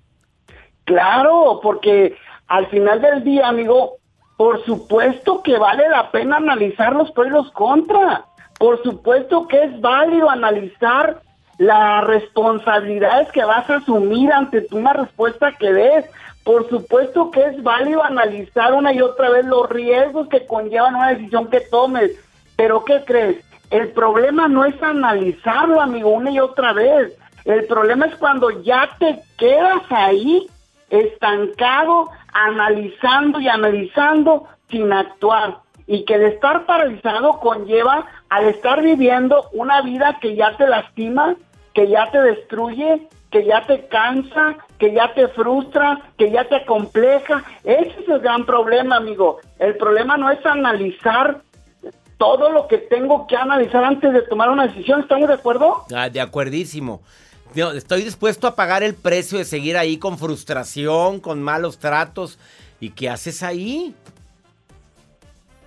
Claro, 0.86 1.60
porque 1.62 2.16
al 2.46 2.68
final 2.68 3.02
del 3.02 3.24
día, 3.24 3.48
amigo, 3.48 3.96
por 4.36 4.64
supuesto 4.64 5.42
que 5.42 5.58
vale 5.58 5.88
la 5.88 6.10
pena 6.10 6.36
analizar 6.36 6.94
los 6.94 7.10
pros 7.10 7.26
y 7.26 7.30
los 7.30 7.50
contras. 7.50 8.22
Por 8.58 8.82
supuesto 8.82 9.48
que 9.48 9.64
es 9.64 9.80
válido 9.80 10.30
analizar 10.30 11.20
las 11.58 12.04
responsabilidades 12.04 13.30
que 13.32 13.44
vas 13.44 13.68
a 13.68 13.76
asumir 13.76 14.32
ante 14.32 14.66
una 14.70 14.92
respuesta 14.92 15.52
que 15.58 15.72
des. 15.72 16.06
Por 16.44 16.68
supuesto 16.68 17.32
que 17.32 17.44
es 17.44 17.62
válido 17.64 18.04
analizar 18.04 18.72
una 18.72 18.92
y 18.92 19.00
otra 19.00 19.30
vez 19.30 19.44
los 19.44 19.68
riesgos 19.68 20.28
que 20.28 20.46
conllevan 20.46 20.94
una 20.94 21.08
decisión 21.08 21.50
que 21.50 21.60
tomes. 21.60 22.12
Pero 22.54 22.84
¿qué 22.84 23.02
crees? 23.04 23.44
El 23.70 23.88
problema 23.88 24.46
no 24.46 24.64
es 24.64 24.80
analizarlo, 24.80 25.80
amigo, 25.80 26.10
una 26.10 26.30
y 26.30 26.38
otra 26.38 26.72
vez. 26.72 27.18
El 27.44 27.66
problema 27.66 28.06
es 28.06 28.14
cuando 28.14 28.50
ya 28.62 28.88
te 29.00 29.18
quedas 29.36 29.82
ahí 29.90 30.46
estancado, 30.90 32.08
analizando 32.32 33.40
y 33.40 33.48
analizando 33.48 34.46
sin 34.70 34.92
actuar. 34.92 35.58
Y 35.86 36.04
que 36.04 36.18
de 36.18 36.28
estar 36.28 36.66
paralizado 36.66 37.38
conlleva 37.38 38.06
al 38.28 38.46
estar 38.46 38.82
viviendo 38.82 39.48
una 39.52 39.82
vida 39.82 40.18
que 40.20 40.34
ya 40.34 40.56
te 40.56 40.66
lastima, 40.66 41.36
que 41.74 41.88
ya 41.88 42.10
te 42.10 42.20
destruye, 42.20 43.08
que 43.30 43.44
ya 43.44 43.64
te 43.66 43.86
cansa, 43.86 44.56
que 44.78 44.92
ya 44.92 45.12
te 45.14 45.28
frustra, 45.28 46.00
que 46.18 46.30
ya 46.30 46.44
te 46.44 46.64
compleja. 46.64 47.44
Ese 47.62 48.00
es 48.00 48.08
el 48.08 48.20
gran 48.20 48.44
problema, 48.46 48.96
amigo. 48.96 49.38
El 49.58 49.76
problema 49.76 50.16
no 50.16 50.30
es 50.30 50.44
analizar 50.44 51.42
todo 52.18 52.50
lo 52.50 52.66
que 52.66 52.78
tengo 52.78 53.26
que 53.26 53.36
analizar 53.36 53.84
antes 53.84 54.12
de 54.12 54.22
tomar 54.22 54.50
una 54.50 54.66
decisión. 54.66 55.00
¿Estamos 55.00 55.28
de 55.28 55.34
acuerdo? 55.34 55.84
Ah, 55.94 56.08
de 56.08 56.20
acuerdísimo 56.20 57.02
estoy 57.56 58.02
dispuesto 58.02 58.46
a 58.46 58.54
pagar 58.54 58.82
el 58.82 58.94
precio 58.94 59.38
de 59.38 59.44
seguir 59.44 59.76
ahí 59.76 59.98
con 59.98 60.18
frustración, 60.18 61.20
con 61.20 61.42
malos 61.42 61.78
tratos. 61.78 62.38
¿Y 62.80 62.90
qué 62.90 63.08
haces 63.08 63.42
ahí? 63.42 63.94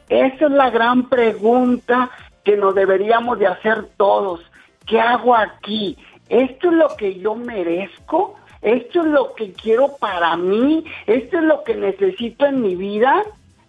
Esa 0.07 0.45
es 0.45 0.51
la 0.51 0.69
gran 0.69 1.09
pregunta 1.09 2.09
que 2.43 2.57
nos 2.57 2.75
deberíamos 2.75 3.39
de 3.39 3.47
hacer 3.47 3.87
todos. 3.97 4.41
¿Qué 4.85 4.99
hago 4.99 5.35
aquí? 5.35 5.97
¿Esto 6.29 6.69
es 6.69 6.73
lo 6.73 6.95
que 6.95 7.19
yo 7.19 7.35
merezco? 7.35 8.35
¿Esto 8.61 9.01
es 9.01 9.07
lo 9.07 9.33
que 9.33 9.53
quiero 9.53 9.95
para 9.97 10.35
mí? 10.35 10.83
¿Esto 11.07 11.37
es 11.37 11.43
lo 11.43 11.63
que 11.63 11.75
necesito 11.75 12.45
en 12.45 12.61
mi 12.61 12.75
vida? 12.75 13.23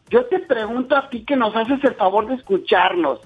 Yo 0.08 0.26
te 0.26 0.40
pregunto 0.40 0.96
a 0.96 1.08
ti 1.08 1.24
que 1.24 1.36
nos 1.36 1.54
haces 1.54 1.82
el 1.84 1.94
favor 1.94 2.26
de 2.26 2.34
escucharnos. 2.34 3.20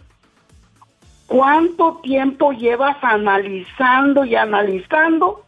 ¿Cuánto 1.26 2.00
tiempo 2.02 2.52
llevas 2.52 2.96
analizando 3.02 4.24
y 4.24 4.36
analizando 4.36 5.42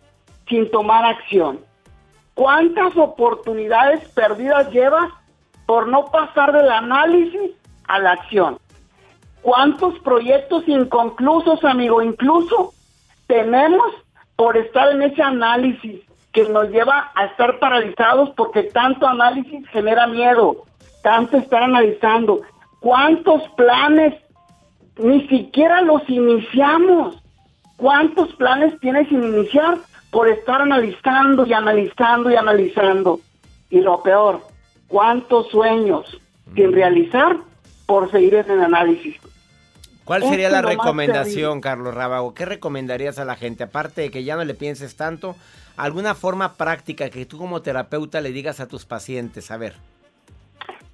sin 0.48 0.70
tomar 0.70 1.04
acción? 1.04 1.60
¿Cuántas 2.34 2.96
oportunidades 2.96 4.08
perdidas 4.10 4.70
llevas 4.70 5.10
por 5.66 5.88
no 5.88 6.06
pasar 6.06 6.52
del 6.52 6.70
análisis 6.70 7.52
a 7.88 7.98
la 7.98 8.12
acción? 8.12 8.58
¿Cuántos 9.42 9.98
proyectos 10.00 10.66
inconclusos, 10.66 11.64
amigo, 11.64 12.02
incluso 12.02 12.72
tenemos 13.26 13.86
por 14.34 14.56
estar 14.56 14.90
en 14.92 15.02
ese 15.02 15.22
análisis 15.22 16.02
que 16.32 16.48
nos 16.48 16.68
lleva 16.70 17.12
a 17.14 17.26
estar 17.26 17.58
paralizados 17.58 18.30
porque 18.30 18.64
tanto 18.64 19.06
análisis 19.06 19.66
genera 19.68 20.06
miedo, 20.06 20.64
tanto 21.02 21.36
estar 21.36 21.62
analizando? 21.62 22.40
¿Cuántos 22.80 23.42
planes 23.56 24.14
ni 24.98 25.26
siquiera 25.28 25.82
los 25.82 26.02
iniciamos. 26.08 27.16
¿Cuántos 27.76 28.34
planes 28.36 28.78
tienes 28.80 29.08
sin 29.08 29.22
iniciar 29.22 29.78
por 30.10 30.28
estar 30.28 30.62
analizando 30.62 31.46
y 31.46 31.52
analizando 31.52 32.30
y 32.30 32.36
analizando? 32.36 33.20
Y 33.68 33.80
lo 33.80 34.02
peor, 34.02 34.40
¿cuántos 34.88 35.48
sueños 35.48 36.20
sin 36.54 36.72
realizar 36.72 37.36
por 37.86 38.10
seguir 38.10 38.34
en 38.34 38.50
el 38.50 38.62
análisis? 38.62 39.16
¿Cuál 40.04 40.22
sería 40.22 40.48
la 40.48 40.62
recomendación, 40.62 41.60
Carlos 41.60 41.92
Rábago? 41.92 42.32
¿Qué 42.32 42.44
recomendarías 42.44 43.18
a 43.18 43.24
la 43.24 43.34
gente? 43.34 43.64
Aparte 43.64 44.02
de 44.02 44.10
que 44.10 44.22
ya 44.22 44.36
no 44.36 44.44
le 44.44 44.54
pienses 44.54 44.96
tanto, 44.96 45.34
alguna 45.76 46.14
forma 46.14 46.54
práctica 46.54 47.10
que 47.10 47.26
tú 47.26 47.38
como 47.38 47.60
terapeuta 47.60 48.20
le 48.20 48.30
digas 48.30 48.60
a 48.60 48.68
tus 48.68 48.86
pacientes. 48.86 49.50
A 49.50 49.56
ver. 49.56 49.74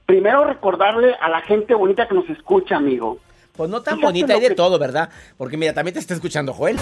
Primero 0.07 0.45
recordarle 0.45 1.15
a 1.21 1.29
la 1.29 1.43
gente 1.43 1.75
bonita 1.75 2.09
que 2.09 2.15
nos 2.15 2.29
escucha, 2.31 2.77
amigo, 2.77 3.19
pues 3.53 3.71
no 3.71 3.83
tan 3.83 4.01
bonita, 4.01 4.35
hay 4.35 4.41
de 4.41 4.55
todo, 4.55 4.79
¿verdad? 4.79 5.11
Porque 5.37 5.57
mira, 5.57 5.75
también 5.75 5.95
te 5.95 6.01
está 6.01 6.15
escuchando 6.15 6.53
Joel. 6.53 6.79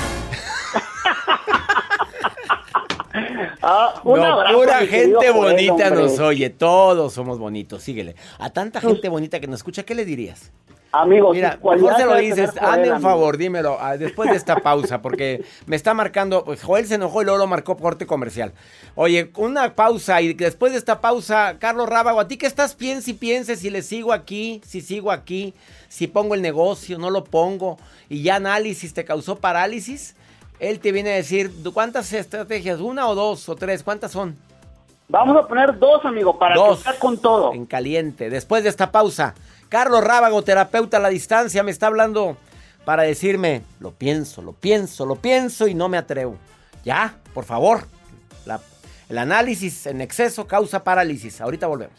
Ah, 3.62 4.00
pura 4.02 4.78
gente 4.86 5.30
bonita 5.30 5.90
nos 5.90 6.18
oye, 6.18 6.50
todos 6.50 7.12
somos 7.12 7.38
bonitos, 7.38 7.82
síguele. 7.82 8.14
A 8.38 8.50
tanta 8.50 8.80
gente 8.80 9.08
bonita 9.08 9.40
que 9.40 9.46
nos 9.46 9.60
escucha, 9.60 9.82
¿qué 9.82 9.94
le 9.94 10.04
dirías? 10.04 10.52
Amigos, 10.92 11.36
mira, 11.36 11.56
mejor 11.62 11.96
se 11.96 12.04
lo 12.04 12.16
dices, 12.16 12.50
hazme 12.60 12.90
un 12.90 13.00
favor, 13.00 13.36
dímelo, 13.36 13.78
ah, 13.80 13.96
después 13.96 14.28
de 14.28 14.36
esta 14.36 14.56
pausa, 14.56 15.00
porque 15.00 15.44
me 15.66 15.76
está 15.76 15.94
marcando, 15.94 16.44
pues 16.44 16.64
Joel 16.64 16.84
se 16.84 16.96
enojó 16.96 17.22
y 17.22 17.26
luego 17.26 17.38
lo 17.38 17.46
marcó 17.46 17.76
corte 17.76 18.06
comercial. 18.06 18.52
Oye, 18.96 19.30
una 19.36 19.76
pausa 19.76 20.20
y 20.20 20.34
después 20.34 20.72
de 20.72 20.78
esta 20.78 21.00
pausa, 21.00 21.58
Carlos 21.60 21.88
Rábago, 21.88 22.18
¿a 22.18 22.26
ti 22.26 22.36
qué 22.36 22.46
estás? 22.46 22.74
Piensa 22.74 23.10
y 23.10 23.14
piense 23.14 23.54
si 23.54 23.70
le 23.70 23.82
sigo 23.82 24.12
aquí, 24.12 24.60
si 24.66 24.80
sigo 24.80 25.12
aquí 25.12 25.54
si 25.90 26.06
pongo 26.06 26.36
el 26.36 26.40
negocio, 26.40 26.98
no 26.98 27.10
lo 27.10 27.24
pongo, 27.24 27.76
y 28.08 28.22
ya 28.22 28.36
análisis 28.36 28.94
te 28.94 29.04
causó 29.04 29.36
parálisis, 29.36 30.14
él 30.60 30.78
te 30.78 30.92
viene 30.92 31.12
a 31.12 31.16
decir, 31.16 31.50
¿cuántas 31.72 32.12
estrategias? 32.12 32.80
¿Una 32.80 33.08
o 33.08 33.14
dos 33.14 33.48
o 33.48 33.56
tres? 33.56 33.82
¿Cuántas 33.82 34.12
son? 34.12 34.36
Vamos 35.08 35.36
a 35.36 35.48
poner 35.48 35.76
dos, 35.78 36.04
amigo, 36.04 36.38
para 36.38 36.54
dos, 36.54 36.84
con 37.00 37.18
todo. 37.18 37.52
En 37.52 37.66
caliente. 37.66 38.30
Después 38.30 38.62
de 38.62 38.68
esta 38.68 38.92
pausa, 38.92 39.34
Carlos 39.68 40.04
Rábago, 40.04 40.42
terapeuta 40.42 40.98
a 40.98 41.00
la 41.00 41.08
distancia, 41.08 41.62
me 41.62 41.72
está 41.72 41.88
hablando 41.88 42.36
para 42.84 43.02
decirme, 43.02 43.62
lo 43.80 43.90
pienso, 43.90 44.42
lo 44.42 44.52
pienso, 44.52 45.06
lo 45.06 45.16
pienso 45.16 45.66
y 45.66 45.74
no 45.74 45.88
me 45.88 45.98
atrevo. 45.98 46.36
Ya, 46.84 47.16
por 47.34 47.44
favor. 47.44 47.86
el 49.08 49.18
análisis 49.18 49.86
en 49.86 50.00
exceso 50.00 50.46
causa 50.46 50.84
parálisis. 50.84 51.40
Ahorita 51.40 51.66
volvemos. 51.66 51.98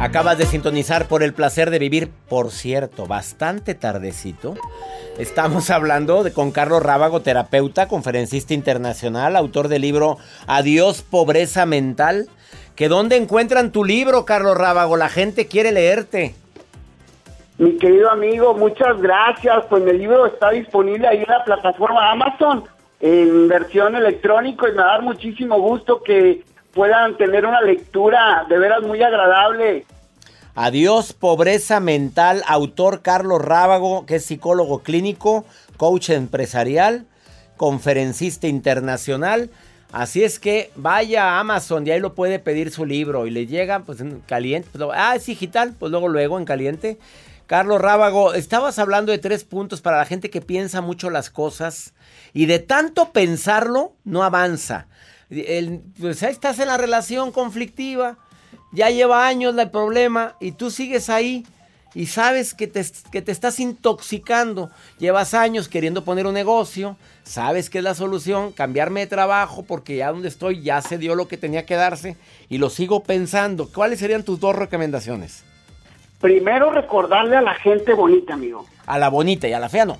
Acabas 0.00 0.38
de 0.38 0.46
sintonizar 0.46 1.08
por 1.08 1.24
el 1.24 1.34
placer 1.34 1.70
de 1.70 1.80
vivir, 1.80 2.08
por 2.28 2.52
cierto, 2.52 3.06
bastante 3.06 3.74
tardecito. 3.74 4.54
Estamos 5.18 5.70
hablando 5.72 6.22
de, 6.22 6.32
con 6.32 6.52
Carlos 6.52 6.84
Rábago, 6.84 7.20
terapeuta, 7.20 7.88
conferencista 7.88 8.54
internacional, 8.54 9.34
autor 9.34 9.66
del 9.66 9.82
libro 9.82 10.18
Adiós, 10.46 11.02
pobreza 11.02 11.66
mental. 11.66 12.28
¿Que 12.76 12.88
dónde 12.88 13.16
encuentran 13.16 13.72
tu 13.72 13.84
libro, 13.84 14.24
Carlos 14.24 14.56
Rábago? 14.56 14.96
La 14.96 15.08
gente 15.08 15.48
quiere 15.48 15.72
leerte. 15.72 16.36
Mi 17.58 17.76
querido 17.76 18.08
amigo, 18.08 18.54
muchas 18.54 19.02
gracias. 19.02 19.64
Pues 19.68 19.82
mi 19.82 19.92
libro 19.94 20.26
está 20.26 20.50
disponible 20.50 21.08
ahí 21.08 21.18
en 21.18 21.26
la 21.28 21.42
plataforma 21.44 22.12
Amazon 22.12 22.62
en 23.00 23.48
versión 23.48 23.96
electrónica 23.96 24.68
y 24.68 24.72
me 24.72 24.78
va 24.78 24.84
a 24.84 24.92
dar 24.92 25.02
muchísimo 25.02 25.60
gusto 25.60 26.02
que 26.04 26.44
puedan 26.78 27.16
tener 27.16 27.44
una 27.44 27.60
lectura 27.60 28.46
de 28.48 28.56
veras 28.56 28.82
muy 28.82 29.02
agradable. 29.02 29.84
Adiós, 30.54 31.12
pobreza 31.12 31.80
mental, 31.80 32.44
autor 32.46 33.02
Carlos 33.02 33.44
Rábago, 33.44 34.06
que 34.06 34.14
es 34.14 34.24
psicólogo 34.24 34.84
clínico, 34.84 35.44
coach 35.76 36.10
empresarial, 36.10 37.04
conferencista 37.56 38.46
internacional. 38.46 39.50
Así 39.90 40.22
es 40.22 40.38
que 40.38 40.70
vaya 40.76 41.24
a 41.24 41.40
Amazon 41.40 41.84
y 41.84 41.90
ahí 41.90 41.98
lo 41.98 42.14
puede 42.14 42.38
pedir 42.38 42.70
su 42.70 42.86
libro 42.86 43.26
y 43.26 43.32
le 43.32 43.48
llega 43.48 43.80
pues 43.80 44.00
en 44.00 44.20
caliente. 44.20 44.68
Pues, 44.70 44.88
ah, 44.94 45.16
es 45.16 45.26
digital, 45.26 45.74
pues 45.76 45.90
luego, 45.90 46.06
luego 46.06 46.38
en 46.38 46.44
caliente. 46.44 46.96
Carlos 47.48 47.80
Rábago, 47.80 48.34
estabas 48.34 48.78
hablando 48.78 49.10
de 49.10 49.18
tres 49.18 49.42
puntos 49.42 49.80
para 49.80 49.96
la 49.96 50.04
gente 50.04 50.30
que 50.30 50.42
piensa 50.42 50.80
mucho 50.80 51.10
las 51.10 51.28
cosas 51.28 51.92
y 52.32 52.46
de 52.46 52.60
tanto 52.60 53.10
pensarlo 53.10 53.94
no 54.04 54.22
avanza 54.22 54.86
el, 55.30 55.82
pues 56.00 56.22
ahí 56.22 56.32
estás 56.32 56.58
en 56.58 56.68
la 56.68 56.76
relación 56.76 57.32
conflictiva, 57.32 58.18
ya 58.72 58.90
lleva 58.90 59.26
años 59.26 59.56
el 59.56 59.70
problema 59.70 60.36
y 60.40 60.52
tú 60.52 60.70
sigues 60.70 61.10
ahí 61.10 61.46
y 61.94 62.06
sabes 62.06 62.54
que 62.54 62.66
te, 62.66 62.84
que 63.10 63.22
te 63.22 63.32
estás 63.32 63.58
intoxicando. 63.60 64.70
Llevas 64.98 65.34
años 65.34 65.68
queriendo 65.68 66.04
poner 66.04 66.26
un 66.26 66.34
negocio, 66.34 66.96
sabes 67.24 67.70
que 67.70 67.78
es 67.78 67.84
la 67.84 67.94
solución, 67.94 68.52
cambiarme 68.52 69.00
de 69.00 69.06
trabajo 69.06 69.64
porque 69.64 69.96
ya 69.96 70.12
donde 70.12 70.28
estoy 70.28 70.62
ya 70.62 70.82
se 70.82 70.98
dio 70.98 71.14
lo 71.14 71.28
que 71.28 71.36
tenía 71.36 71.66
que 71.66 71.74
darse 71.74 72.16
y 72.48 72.58
lo 72.58 72.70
sigo 72.70 73.02
pensando. 73.02 73.68
¿Cuáles 73.72 74.00
serían 74.00 74.22
tus 74.22 74.38
dos 74.40 74.54
recomendaciones? 74.54 75.44
Primero 76.20 76.70
recordarle 76.70 77.36
a 77.36 77.42
la 77.42 77.54
gente 77.54 77.94
bonita, 77.94 78.34
amigo. 78.34 78.66
A 78.86 78.98
la 78.98 79.08
bonita 79.08 79.48
y 79.48 79.52
a 79.52 79.60
la 79.60 79.68
fea 79.68 79.84
no. 79.84 79.98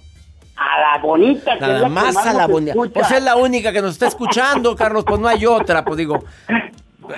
A 0.59 0.81
la 0.81 0.99
bonita, 0.99 1.55
que 1.55 1.61
Nada 1.61 1.77
es 1.77 1.81
la 1.83 1.88
más, 1.88 2.16
a 2.16 2.33
la 2.33 2.47
bonita. 2.49 2.75
Pues 2.92 3.11
es 3.12 3.23
la 3.23 3.37
única 3.37 3.73
que 3.73 3.81
nos 3.81 3.92
está 3.92 4.09
escuchando, 4.09 4.75
Carlos, 4.75 5.05
pues 5.07 5.21
no 5.21 5.29
hay 5.29 5.47
otra, 5.47 5.85
pues 5.85 5.97
digo. 5.97 6.25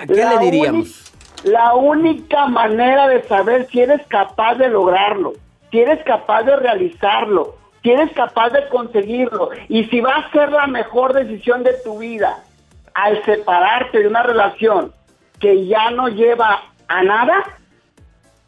¿Qué 0.06 0.24
le 0.24 0.38
diríamos? 0.38 1.10
La 1.44 1.74
única 1.74 2.46
manera 2.46 3.08
de 3.08 3.22
saber 3.22 3.66
si 3.70 3.80
eres 3.80 4.06
capaz 4.08 4.56
de 4.56 4.68
lograrlo, 4.68 5.32
si 5.70 5.80
eres 5.80 6.04
capaz 6.04 6.42
de 6.42 6.54
realizarlo, 6.56 7.56
si 7.82 7.90
eres 7.90 8.12
capaz 8.12 8.50
de 8.50 8.68
conseguirlo 8.68 9.48
y 9.68 9.84
si 9.84 10.00
va 10.00 10.16
a 10.16 10.30
ser 10.32 10.52
la 10.52 10.66
mejor 10.66 11.14
decisión 11.14 11.62
de 11.62 11.72
tu 11.82 11.98
vida 11.98 12.44
al 12.92 13.24
separarte 13.24 14.00
de 14.00 14.06
una 14.06 14.22
relación 14.22 14.92
que 15.38 15.66
ya 15.66 15.90
no 15.90 16.08
lleva 16.08 16.62
a 16.88 17.02
nada, 17.02 17.42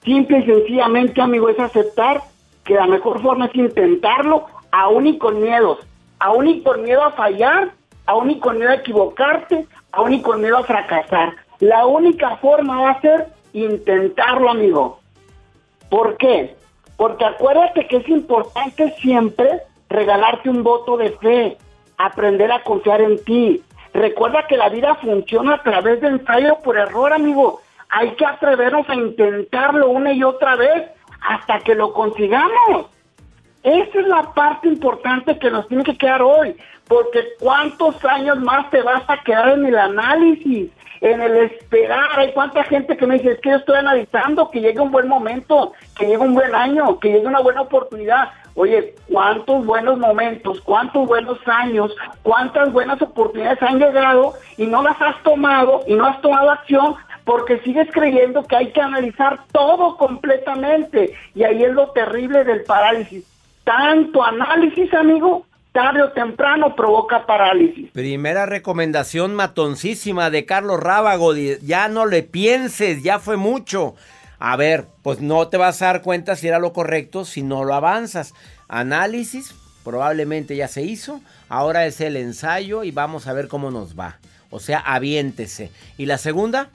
simple 0.05 0.41
y 0.41 0.45
sencillamente, 0.45 1.23
amigo, 1.23 1.49
es 1.49 1.59
aceptar 1.59 2.21
que 2.65 2.75
la 2.75 2.87
mejor 2.87 3.23
forma 3.23 3.47
es 3.47 3.55
intentarlo 3.55 4.47
aún 4.73 5.07
y 5.07 5.19
con 5.19 5.41
miedos, 5.41 5.79
aún 6.19 6.49
y 6.49 6.63
con 6.63 6.83
miedo 6.83 7.05
a 7.05 7.13
fallar, 7.13 7.71
aún 8.07 8.31
y 8.31 8.41
con 8.41 8.59
miedo 8.59 8.71
a 8.71 8.77
equivocarte, 8.77 9.67
aún 9.93 10.15
y 10.15 10.23
con 10.23 10.41
miedo 10.41 10.59
a 10.59 10.65
fracasar. 10.65 11.35
La 11.61 11.87
única 11.87 12.37
forma 12.39 12.81
va 12.81 12.91
a 12.91 13.01
ser 13.01 13.29
intentarlo, 13.53 14.51
amigo. 14.51 14.99
¿Por 15.89 16.17
qué? 16.17 16.57
Porque 16.97 17.25
acuérdate 17.25 17.87
que 17.87 17.99
es 17.99 18.09
importante 18.09 18.95
siempre 19.01 19.61
regalarte 19.89 20.49
un 20.49 20.63
voto 20.63 20.97
de 20.97 21.11
fe, 21.11 21.59
aprender 21.99 22.51
a 22.51 22.63
confiar 22.63 23.01
en 23.03 23.23
ti. 23.25 23.63
Recuerda 23.93 24.47
que 24.47 24.57
la 24.57 24.71
vida 24.71 24.95
funciona 24.97 25.55
a 25.55 25.63
través 25.63 26.01
de 26.01 26.09
ensayo 26.09 26.59
por 26.65 26.79
error, 26.79 27.13
amigo. 27.13 27.61
Hay 27.91 28.13
que 28.13 28.25
atrevernos 28.25 28.89
a 28.89 28.95
intentarlo 28.95 29.91
una 29.91 30.13
y 30.13 30.25
otra 30.25 30.57
vez 30.57 30.91
hasta 31.21 31.61
que 31.61 31.75
lo 31.75 31.93
consigamos. 31.93 32.87
Esa 33.63 34.01
es 34.01 34.09
la 34.09 34.23
parte 34.35 34.67
importante 34.67 35.39
que 35.39 35.51
nos 35.51 35.69
tiene 35.69 35.85
que 35.85 35.97
quedar 35.97 36.21
hoy, 36.21 36.57
porque 36.89 37.21
cuántos 37.39 38.05
años 38.05 38.41
más 38.41 38.69
te 38.71 38.83
vas 38.83 39.05
a 39.09 39.23
quedar 39.23 39.51
en 39.51 39.67
el 39.67 39.79
análisis, 39.79 40.71
en 41.01 41.21
el 41.21 41.37
esperar. 41.37 42.09
Hay 42.17 42.33
cuánta 42.33 42.65
gente 42.65 42.97
que 42.97 43.07
me 43.07 43.19
dice, 43.19 43.33
es 43.33 43.41
que 43.41 43.51
yo 43.51 43.57
estoy 43.57 43.77
analizando 43.77 44.51
que 44.51 44.61
llegue 44.61 44.81
un 44.81 44.91
buen 44.91 45.07
momento, 45.07 45.73
que 45.97 46.07
llegue 46.07 46.19
un 46.19 46.35
buen 46.35 46.55
año, 46.55 46.99
que 46.99 47.13
llegue 47.13 47.27
una 47.27 47.41
buena 47.41 47.63
oportunidad. 47.63 48.31
Oye, 48.55 48.95
cuántos 49.11 49.65
buenos 49.65 49.97
momentos, 49.99 50.61
cuántos 50.61 51.07
buenos 51.07 51.39
años, 51.47 51.95
cuántas 52.23 52.73
buenas 52.73 53.01
oportunidades 53.01 53.63
han 53.63 53.79
llegado 53.79 54.35
y 54.57 54.67
no 54.67 54.83
las 54.83 55.01
has 55.01 55.23
tomado 55.23 55.83
y 55.87 55.95
no 55.95 56.07
has 56.07 56.21
tomado 56.21 56.51
acción 56.51 56.97
porque 57.25 57.61
sigues 57.61 57.89
creyendo 57.93 58.43
que 58.43 58.57
hay 58.57 58.73
que 58.73 58.81
analizar 58.81 59.39
todo 59.53 59.97
completamente. 59.97 61.15
Y 61.35 61.45
ahí 61.45 61.63
es 61.63 61.73
lo 61.73 61.91
terrible 61.93 62.45
del 62.45 62.65
parálisis. 62.65 63.32
Tanto 63.65 64.25
análisis, 64.25 64.93
amigo, 64.95 65.47
tarde 65.73 66.03
o 66.03 66.13
temprano 66.13 66.75
provoca 66.75 67.27
parálisis. 67.27 67.91
Primera 67.93 68.47
recomendación 68.47 69.35
matoncísima 69.35 70.31
de 70.31 70.45
Carlos 70.45 70.81
Rábago, 70.81 71.35
ya 71.35 71.89
no 71.89 72.07
le 72.07 72.23
pienses, 72.23 73.03
ya 73.03 73.19
fue 73.19 73.37
mucho. 73.37 73.95
A 74.39 74.57
ver, 74.57 74.87
pues 75.03 75.21
no 75.21 75.49
te 75.49 75.57
vas 75.57 75.81
a 75.83 75.87
dar 75.87 76.03
cuenta 76.03 76.35
si 76.35 76.49
era 76.49 76.59
lo 76.59 76.73
correcto 76.73 77.25
si 77.25 77.43
no 77.43 77.65
lo 77.65 77.75
avanzas. 77.75 78.35
Análisis, 78.69 79.55
probablemente 79.85 80.57
ya 80.57 80.67
se 80.69 80.83
hizo, 80.83 81.21
ahora 81.49 81.87
es 81.87 82.01
el 82.01 82.17
ensayo 82.17 82.83
y 82.85 82.91
vamos 82.91 83.27
a 83.27 83.33
ver 83.33 83.49
cómo 83.49 83.71
nos 83.71 83.99
va. 83.99 84.19
O 84.51 84.61
sea, 84.61 84.81
aviéntese. 84.81 85.71
¿Y 85.97 86.07
la 86.07 86.19
segunda? 86.19 86.71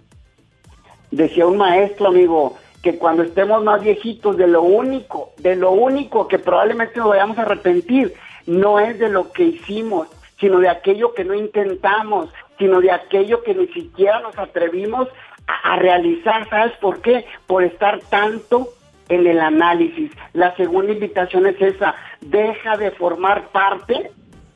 Decía 1.12 1.46
un 1.46 1.58
maestro, 1.58 2.08
amigo, 2.08 2.58
que 2.82 2.98
cuando 2.98 3.24
estemos 3.24 3.64
más 3.64 3.82
viejitos, 3.82 4.38
de 4.38 4.48
lo 4.48 4.62
único, 4.62 5.32
de 5.38 5.56
lo 5.56 5.72
único 5.72 6.28
que 6.28 6.40
probablemente 6.40 7.00
nos 7.00 7.10
vayamos 7.10 7.38
a 7.38 7.44
arrepentir, 7.44 8.14
no 8.46 8.80
es 8.80 8.98
de 9.00 9.10
lo 9.10 9.32
que 9.32 9.44
hicimos, 9.44 10.08
sino 10.40 10.60
de 10.60 10.70
aquello 10.70 11.14
que 11.14 11.26
no 11.26 11.34
intentamos, 11.34 12.30
sino 12.58 12.82
de 12.82 12.92
aquello 12.92 13.44
que 13.44 13.54
ni 13.54 13.68
siquiera 13.68 14.20
nos 14.20 14.38
atrevimos 14.38 15.08
a, 15.48 15.76
realizar. 15.78 16.48
¿Sabes 16.50 16.74
por 16.80 17.02
qué? 17.02 17.26
Por 17.46 17.64
estar 17.64 18.00
tanto 18.10 18.70
en 19.10 19.26
el 19.26 19.40
análisis. 19.40 20.12
La 20.34 20.56
segunda 20.56 20.92
invitación 20.92 21.48
es 21.48 21.62
esa, 21.62 21.96
deja 22.22 22.78
de 22.78 22.92
formar 22.92 23.48
parte 23.50 24.12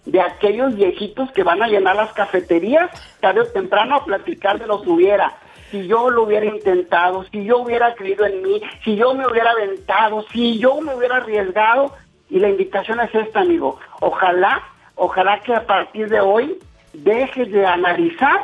de 0.06 0.22
aquellos 0.22 0.76
viejitos 0.76 1.32
que 1.32 1.44
van 1.44 1.62
a 1.62 1.68
llenar 1.68 1.96
las 1.96 2.12
cafeterías 2.14 2.90
tarde 3.20 3.42
o 3.42 3.46
temprano 3.46 3.96
a 3.96 4.06
platicar 4.06 4.60
de 4.60 4.68
lo 4.68 4.82
que 4.82 4.90
hubiera. 4.90 5.38
Si 5.72 5.88
yo 5.88 6.10
lo 6.10 6.24
hubiera 6.24 6.46
intentado, 6.46 7.26
si 7.32 7.44
yo 7.44 7.60
hubiera 7.60 7.96
creído 7.96 8.26
en 8.26 8.44
mí, 8.44 8.62
si 8.84 8.96
yo 8.96 9.14
me 9.14 9.26
hubiera 9.26 9.52
aventado, 9.52 10.26
si 10.32 10.60
yo 10.60 10.80
me 10.82 10.94
hubiera 10.94 11.18
arriesgado, 11.18 11.94
y 12.30 12.40
la 12.40 12.50
invitación 12.50 13.00
es 13.00 13.14
esta, 13.16 13.42
amigo. 13.42 13.80
Ojalá, 14.00 14.62
ojalá 14.96 15.40
que 15.40 15.54
a 15.54 15.66
partir 15.66 16.10
de 16.10 16.22
hoy 16.22 16.58
dejes 16.94 17.52
de 17.52 17.66
analizar 17.66 18.42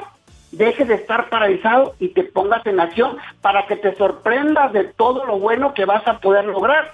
dejes 0.51 0.87
de 0.87 0.95
estar 0.95 1.29
paralizado 1.29 1.95
y 1.99 2.09
te 2.09 2.23
pongas 2.23 2.65
en 2.65 2.79
acción 2.79 3.17
para 3.41 3.67
que 3.67 3.75
te 3.75 3.95
sorprendas 3.95 4.73
de 4.73 4.85
todo 4.85 5.25
lo 5.25 5.39
bueno 5.39 5.73
que 5.73 5.85
vas 5.85 6.07
a 6.07 6.19
poder 6.19 6.45
lograr 6.45 6.93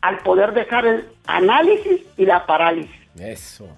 al 0.00 0.18
poder 0.18 0.52
dejar 0.52 0.86
el 0.86 1.04
análisis 1.26 2.02
y 2.16 2.26
la 2.26 2.46
parálisis. 2.46 2.90
Eso. 3.18 3.68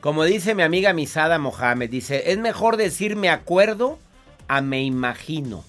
Como 0.00 0.24
dice 0.24 0.54
mi 0.54 0.62
amiga 0.62 0.92
Misada 0.92 1.38
Mohamed, 1.38 1.90
dice, 1.90 2.32
es 2.32 2.38
mejor 2.38 2.76
decir 2.76 3.16
me 3.16 3.30
acuerdo 3.30 3.98
a 4.50 4.62
me 4.62 4.82
imagino. 4.82 5.64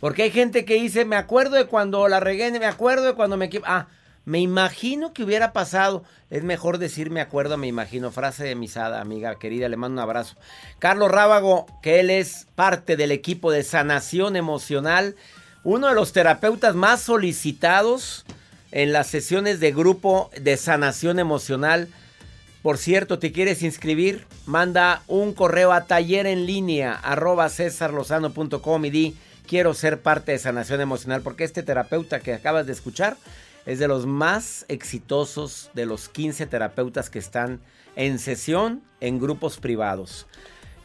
Porque 0.00 0.24
hay 0.24 0.30
gente 0.32 0.64
que 0.64 0.74
dice, 0.74 1.04
me 1.04 1.14
acuerdo 1.14 1.54
de 1.54 1.66
cuando 1.66 2.08
la 2.08 2.18
regué, 2.18 2.50
me 2.58 2.66
acuerdo 2.66 3.04
de 3.04 3.14
cuando 3.14 3.36
me... 3.36 3.48
Ah, 3.64 3.86
me 4.24 4.40
imagino 4.40 5.12
que 5.12 5.22
hubiera 5.22 5.52
pasado. 5.52 6.02
Es 6.28 6.42
mejor 6.42 6.78
decir 6.78 7.10
me 7.10 7.20
acuerdo, 7.20 7.56
me 7.56 7.68
imagino. 7.68 8.10
Frase 8.10 8.42
de 8.42 8.56
misada, 8.56 9.00
amiga 9.00 9.38
querida. 9.38 9.68
Le 9.68 9.76
mando 9.76 10.00
un 10.00 10.02
abrazo. 10.02 10.34
Carlos 10.80 11.10
Rábago, 11.10 11.66
que 11.82 12.00
él 12.00 12.10
es 12.10 12.48
parte 12.56 12.96
del 12.96 13.12
equipo 13.12 13.52
de 13.52 13.62
sanación 13.62 14.34
emocional. 14.34 15.14
Uno 15.62 15.86
de 15.86 15.94
los 15.94 16.12
terapeutas 16.12 16.74
más 16.74 17.00
solicitados 17.00 18.24
en 18.72 18.92
las 18.92 19.06
sesiones 19.06 19.60
de 19.60 19.70
grupo 19.70 20.30
de 20.40 20.56
sanación 20.56 21.20
emocional. 21.20 21.88
Por 22.62 22.76
cierto, 22.76 23.18
¿te 23.18 23.32
quieres 23.32 23.62
inscribir? 23.62 24.26
Manda 24.44 25.02
un 25.06 25.32
correo 25.32 25.72
a 25.72 25.86
taller 25.86 26.26
en 26.26 26.44
línea 26.44 26.92
arroba 26.92 27.48
y 27.48 28.90
di 28.90 29.16
quiero 29.46 29.72
ser 29.72 30.02
parte 30.02 30.32
de 30.32 30.38
sanación 30.38 30.82
emocional 30.82 31.22
porque 31.22 31.44
este 31.44 31.62
terapeuta 31.62 32.20
que 32.20 32.34
acabas 32.34 32.66
de 32.66 32.72
escuchar 32.72 33.16
es 33.64 33.78
de 33.78 33.88
los 33.88 34.04
más 34.04 34.66
exitosos 34.68 35.70
de 35.72 35.86
los 35.86 36.10
15 36.10 36.46
terapeutas 36.46 37.08
que 37.08 37.18
están 37.18 37.60
en 37.96 38.18
sesión 38.18 38.82
en 39.00 39.18
grupos 39.18 39.58
privados. 39.58 40.26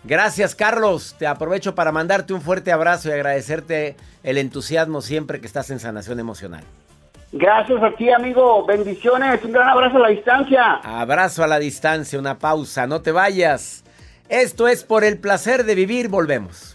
Gracias 0.05 0.55
Carlos, 0.55 1.15
te 1.19 1.27
aprovecho 1.27 1.75
para 1.75 1.91
mandarte 1.91 2.33
un 2.33 2.41
fuerte 2.41 2.71
abrazo 2.71 3.09
y 3.09 3.13
agradecerte 3.13 3.97
el 4.23 4.37
entusiasmo 4.37 5.01
siempre 5.01 5.41
que 5.41 5.47
estás 5.47 5.69
en 5.71 5.79
sanación 5.79 6.21
emocional. 6.21 6.63
Gracias 7.31 7.81
a 7.83 7.91
ti, 7.95 8.09
amigo. 8.11 8.65
Bendiciones. 8.65 9.43
Un 9.43 9.51
gran 9.51 9.69
abrazo 9.69 9.97
a 9.97 10.01
la 10.01 10.09
distancia. 10.09 10.75
Abrazo 10.83 11.43
a 11.43 11.47
la 11.47 11.59
distancia, 11.59 12.17
una 12.19 12.39
pausa. 12.39 12.87
No 12.87 13.01
te 13.01 13.11
vayas. 13.11 13.83
Esto 14.29 14.67
es 14.67 14.83
por 14.83 15.03
el 15.03 15.19
placer 15.19 15.65
de 15.65 15.75
vivir. 15.75 16.07
Volvemos. 16.07 16.74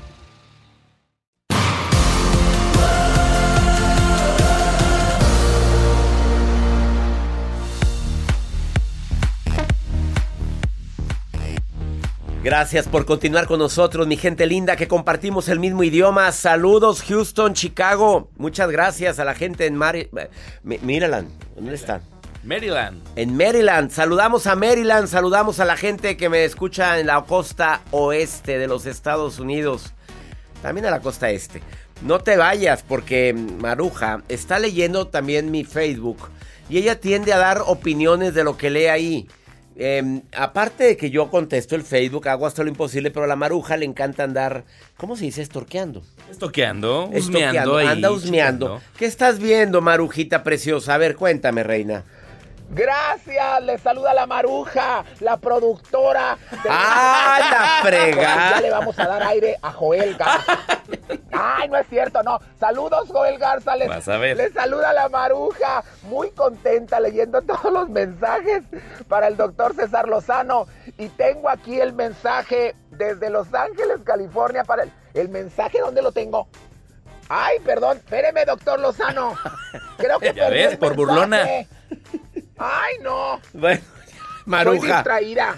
Gracias 12.43 12.87
por 12.87 13.05
continuar 13.05 13.45
con 13.45 13.59
nosotros, 13.59 14.07
mi 14.07 14.17
gente 14.17 14.47
linda, 14.47 14.75
que 14.75 14.87
compartimos 14.87 15.47
el 15.47 15.59
mismo 15.59 15.83
idioma. 15.83 16.31
Saludos, 16.31 17.03
Houston, 17.03 17.53
Chicago. 17.53 18.31
Muchas 18.35 18.71
gracias 18.71 19.19
a 19.19 19.25
la 19.25 19.35
gente 19.35 19.67
en 19.67 19.75
Maryland. 19.75 21.29
¿Dónde 21.55 21.75
están? 21.75 22.01
Maryland. 22.43 22.99
En 23.15 23.37
Maryland. 23.37 23.91
Saludamos 23.91 24.47
a 24.47 24.55
Maryland, 24.55 25.07
saludamos 25.07 25.59
a 25.59 25.65
la 25.65 25.77
gente 25.77 26.17
que 26.17 26.29
me 26.29 26.43
escucha 26.43 26.99
en 26.99 27.05
la 27.05 27.21
costa 27.21 27.81
oeste 27.91 28.57
de 28.57 28.67
los 28.67 28.87
Estados 28.87 29.37
Unidos. 29.37 29.93
También 30.63 30.87
a 30.87 30.89
la 30.89 30.99
costa 30.99 31.29
este. 31.29 31.61
No 32.01 32.21
te 32.21 32.37
vayas 32.37 32.81
porque 32.81 33.35
Maruja 33.35 34.23
está 34.29 34.57
leyendo 34.57 35.05
también 35.05 35.51
mi 35.51 35.63
Facebook 35.63 36.17
y 36.71 36.79
ella 36.79 36.99
tiende 36.99 37.33
a 37.33 37.37
dar 37.37 37.61
opiniones 37.67 38.33
de 38.33 38.43
lo 38.43 38.57
que 38.57 38.71
lee 38.71 38.87
ahí. 38.87 39.27
Em, 39.83 40.21
aparte 40.37 40.83
de 40.83 40.95
que 40.95 41.09
yo 41.09 41.31
contesto 41.31 41.75
el 41.75 41.81
Facebook, 41.81 42.27
hago 42.27 42.45
hasta 42.45 42.61
lo 42.61 42.69
imposible, 42.69 43.09
pero 43.09 43.23
a 43.23 43.27
la 43.27 43.35
maruja 43.35 43.77
le 43.77 43.85
encanta 43.85 44.23
andar, 44.23 44.63
¿cómo 44.95 45.15
se 45.15 45.25
dice? 45.25 45.41
Estorqueando. 45.41 46.03
Estorqueando, 46.29 47.09
husmeando 47.11 47.77
Anda 47.79 48.11
husmeando. 48.11 48.79
¿Qué 48.95 49.05
estás 49.07 49.39
viendo, 49.39 49.81
marujita 49.81 50.43
preciosa? 50.43 50.93
A 50.93 50.99
ver, 50.99 51.15
cuéntame, 51.15 51.63
reina. 51.63 52.03
Gracias, 52.73 53.61
le 53.63 53.77
saluda 53.77 54.13
la 54.13 54.25
maruja, 54.25 55.03
la 55.19 55.35
productora. 55.37 56.37
de- 56.51 56.69
¡Ah, 56.69 57.37
la 57.39 57.89
fregada! 57.89 58.51
Ya 58.55 58.61
le 58.61 58.69
vamos 58.71 58.97
a 58.97 59.07
dar 59.07 59.23
aire 59.23 59.57
a 59.61 59.71
Joel 59.73 60.15
Garza. 60.15 60.57
Ay, 61.33 61.67
no 61.67 61.77
es 61.77 61.87
cierto, 61.89 62.23
no. 62.23 62.39
Saludos, 62.59 63.09
Joel 63.11 63.37
Garza. 63.37 63.75
Les, 63.75 63.89
Vas 63.89 64.07
a 64.07 64.17
ver. 64.17 64.37
les 64.37 64.53
saluda 64.53 64.93
la 64.93 65.09
maruja. 65.09 65.83
Muy 66.03 66.31
contenta 66.31 66.99
leyendo 67.01 67.41
todos 67.43 67.71
los 67.73 67.89
mensajes 67.89 68.63
para 69.09 69.27
el 69.27 69.35
doctor 69.35 69.75
César 69.75 70.07
Lozano. 70.07 70.67
Y 70.97 71.09
tengo 71.09 71.49
aquí 71.49 71.79
el 71.81 71.91
mensaje 71.91 72.73
desde 72.91 73.29
Los 73.29 73.53
Ángeles, 73.53 73.99
California, 74.05 74.63
para 74.63 74.83
el, 74.83 74.91
el 75.13 75.27
mensaje, 75.27 75.79
¿dónde 75.79 76.01
lo 76.01 76.13
tengo? 76.13 76.47
Ay, 77.27 77.59
perdón, 77.65 77.97
espéreme, 77.97 78.45
doctor 78.45 78.79
Lozano. 78.79 79.35
Creo 79.97 80.19
que 80.19 80.33
Ya 80.35 80.49
ves, 80.49 80.77
por 80.77 80.95
burlona. 80.95 81.45
Ay, 82.61 82.95
no. 83.01 83.39
Bueno, 83.53 83.79
Estoy 83.79 84.43
Maruja. 84.45 84.95
distraída. 84.95 85.55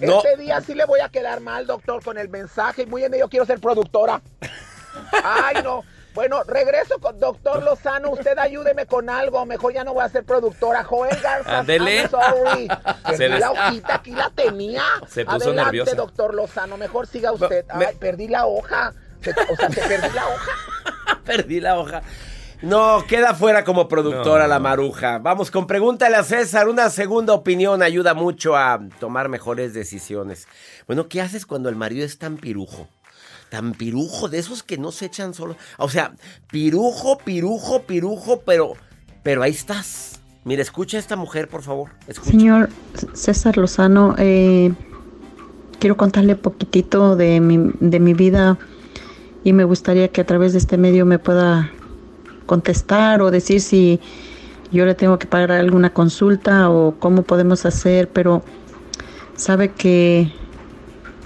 No. 0.00 0.18
Este 0.18 0.36
día 0.36 0.60
sí 0.60 0.74
le 0.74 0.84
voy 0.84 1.00
a 1.00 1.08
quedar 1.08 1.40
mal, 1.40 1.66
doctor, 1.66 2.02
con 2.04 2.18
el 2.18 2.28
mensaje. 2.28 2.84
Muy 2.86 3.00
bien, 3.02 3.14
yo 3.18 3.28
quiero 3.28 3.46
ser 3.46 3.58
productora. 3.60 4.20
Ay, 5.24 5.56
no. 5.62 5.84
Bueno, 6.14 6.42
regreso 6.44 6.98
con 6.98 7.18
doctor 7.18 7.62
Lozano. 7.62 8.10
Usted 8.10 8.38
ayúdeme 8.38 8.86
con 8.86 9.10
algo. 9.10 9.44
Mejor 9.44 9.74
ya 9.74 9.84
no 9.84 9.92
voy 9.94 10.04
a 10.04 10.08
ser 10.08 10.24
productora. 10.24 10.82
Joel 10.84 11.14
Garza. 11.20 11.58
Ándele. 11.58 12.00
I'm 12.02 12.10
sorry. 12.10 12.68
Se 13.16 13.28
la 13.28 13.50
hojita, 13.50 13.94
aquí 13.96 14.12
la 14.12 14.30
tenía. 14.30 14.82
Se 15.08 15.24
puso 15.26 15.36
Adelante, 15.36 15.64
nerviosa. 15.64 15.94
doctor 15.94 16.34
Lozano. 16.34 16.76
Mejor 16.78 17.06
siga 17.06 17.32
usted. 17.32 17.66
me- 17.74 17.86
Ay, 17.86 17.96
perdí 17.96 18.28
la 18.28 18.46
hoja. 18.46 18.94
O 19.50 19.56
sea, 19.56 19.68
se 19.70 19.80
perdí 19.88 20.14
la 20.14 20.26
hoja. 20.28 20.52
Perdí 21.24 21.60
la 21.60 21.78
hoja. 21.78 22.02
No, 22.62 23.04
queda 23.06 23.34
fuera 23.34 23.64
como 23.64 23.86
productora 23.88 24.44
No. 24.44 24.48
la 24.48 24.58
maruja. 24.58 25.18
Vamos 25.18 25.50
con 25.50 25.66
pregúntale 25.66 26.16
a 26.16 26.22
César. 26.24 26.68
Una 26.68 26.88
segunda 26.90 27.34
opinión 27.34 27.82
ayuda 27.82 28.14
mucho 28.14 28.56
a 28.56 28.80
tomar 28.98 29.28
mejores 29.28 29.74
decisiones. 29.74 30.48
Bueno, 30.86 31.08
¿qué 31.08 31.20
haces 31.20 31.44
cuando 31.46 31.68
el 31.68 31.76
marido 31.76 32.04
es 32.04 32.18
tan 32.18 32.36
pirujo? 32.36 32.88
Tan 33.50 33.74
pirujo, 33.74 34.28
de 34.28 34.38
esos 34.38 34.62
que 34.62 34.78
no 34.78 34.90
se 34.90 35.06
echan 35.06 35.34
solo. 35.34 35.56
O 35.78 35.88
sea, 35.88 36.12
pirujo, 36.50 37.18
pirujo, 37.18 37.82
pirujo, 37.82 38.40
pero, 38.44 38.72
pero 39.22 39.42
ahí 39.42 39.52
estás. 39.52 40.20
Mira, 40.44 40.62
escucha 40.62 40.96
a 40.96 41.00
esta 41.00 41.16
mujer, 41.16 41.48
por 41.48 41.62
favor. 41.62 41.90
Escucha. 42.08 42.30
Señor 42.30 42.70
César 43.12 43.56
Lozano, 43.58 44.14
eh, 44.18 44.72
quiero 45.78 45.96
contarle 45.96 46.36
poquitito 46.36 47.16
de 47.16 47.40
mi, 47.40 47.72
de 47.80 48.00
mi 48.00 48.14
vida 48.14 48.56
y 49.44 49.52
me 49.52 49.64
gustaría 49.64 50.08
que 50.08 50.22
a 50.22 50.26
través 50.26 50.52
de 50.52 50.58
este 50.58 50.76
medio 50.78 51.04
me 51.06 51.18
pueda 51.18 51.70
contestar 52.46 53.20
o 53.20 53.30
decir 53.30 53.60
si 53.60 54.00
yo 54.72 54.86
le 54.86 54.94
tengo 54.94 55.18
que 55.18 55.26
pagar 55.26 55.52
alguna 55.52 55.90
consulta 55.90 56.70
o 56.70 56.94
cómo 56.98 57.22
podemos 57.22 57.66
hacer, 57.66 58.08
pero 58.08 58.42
sabe 59.36 59.70
que 59.70 60.32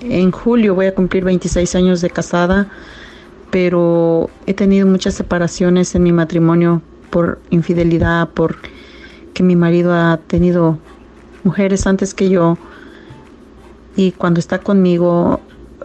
en 0.01 0.31
julio 0.31 0.75
voy 0.75 0.87
a 0.87 0.95
cumplir 0.95 1.25
26 1.25 1.75
años 1.75 2.01
de 2.01 2.11
casada, 2.11 2.69
pero 3.51 4.31
he 4.47 4.55
tenido 4.55 4.87
muchas 4.87 5.15
separaciones 5.15 5.95
en 5.95 6.03
mi 6.03 6.13
matrimonio 6.13 6.83
por 7.11 7.41
infidelidad, 7.51 8.29
por 8.29 8.57
que 9.35 9.43
mi 9.43 9.57
marido 9.57 9.93
ha 9.95 10.19
tenido 10.27 10.79
mujeres 11.45 11.87
antes 11.87 12.15
que 12.15 12.29
yo 12.29 12.59
y 13.97 14.13
cuando 14.13 14.41
está 14.41 14.59
conmigo 14.59 15.41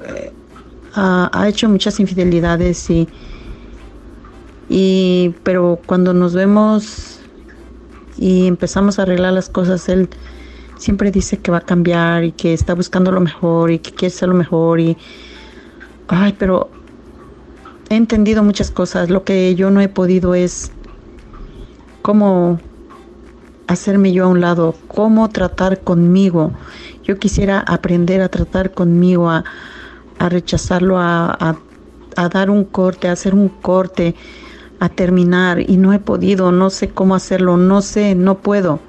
eh, 0.05 0.31
ha, 0.93 1.29
ha 1.33 1.47
hecho 1.47 1.69
muchas 1.69 1.99
infidelidades 1.99 2.89
y, 2.89 3.07
y 4.69 5.35
pero 5.43 5.81
cuando 5.85 6.13
nos 6.13 6.33
vemos 6.33 7.19
y 8.17 8.47
empezamos 8.47 8.99
a 8.99 9.03
arreglar 9.03 9.33
las 9.33 9.49
cosas 9.49 9.89
él 9.89 10.09
siempre 10.77 11.11
dice 11.11 11.39
que 11.41 11.51
va 11.51 11.57
a 11.59 11.61
cambiar 11.61 12.23
y 12.23 12.31
que 12.33 12.53
está 12.53 12.73
buscando 12.75 13.11
lo 13.11 13.21
mejor 13.21 13.71
y 13.71 13.79
que 13.79 13.91
quiere 13.91 14.13
ser 14.13 14.29
lo 14.29 14.35
mejor 14.35 14.79
y 14.79 14.97
ay 16.07 16.33
pero 16.37 16.69
he 17.89 17.95
entendido 17.95 18.43
muchas 18.43 18.71
cosas 18.71 19.09
lo 19.09 19.23
que 19.23 19.55
yo 19.55 19.71
no 19.71 19.81
he 19.81 19.89
podido 19.89 20.35
es 20.35 20.71
cómo 22.01 22.59
hacerme 23.67 24.11
yo 24.13 24.25
a 24.25 24.27
un 24.27 24.41
lado, 24.41 24.75
cómo 24.87 25.29
tratar 25.29 25.81
conmigo. 25.83 26.53
Yo 27.03 27.17
quisiera 27.19 27.59
aprender 27.59 28.21
a 28.21 28.29
tratar 28.29 28.73
conmigo, 28.73 29.29
a, 29.29 29.43
a 30.19 30.29
rechazarlo, 30.29 30.97
a, 30.99 31.31
a- 31.31 31.59
a 32.17 32.29
dar 32.29 32.49
un 32.49 32.63
corte, 32.63 33.09
a 33.09 33.11
hacer 33.13 33.33
un 33.35 33.49
corte, 33.49 34.15
a 34.79 34.89
terminar 34.89 35.59
y 35.59 35.77
no 35.77 35.93
he 35.93 35.99
podido, 35.99 36.51
no 36.51 36.69
sé 36.69 36.89
cómo 36.89 37.15
hacerlo, 37.15 37.57
no 37.57 37.81
sé, 37.81 38.15
no 38.15 38.39
puedo. 38.39 38.79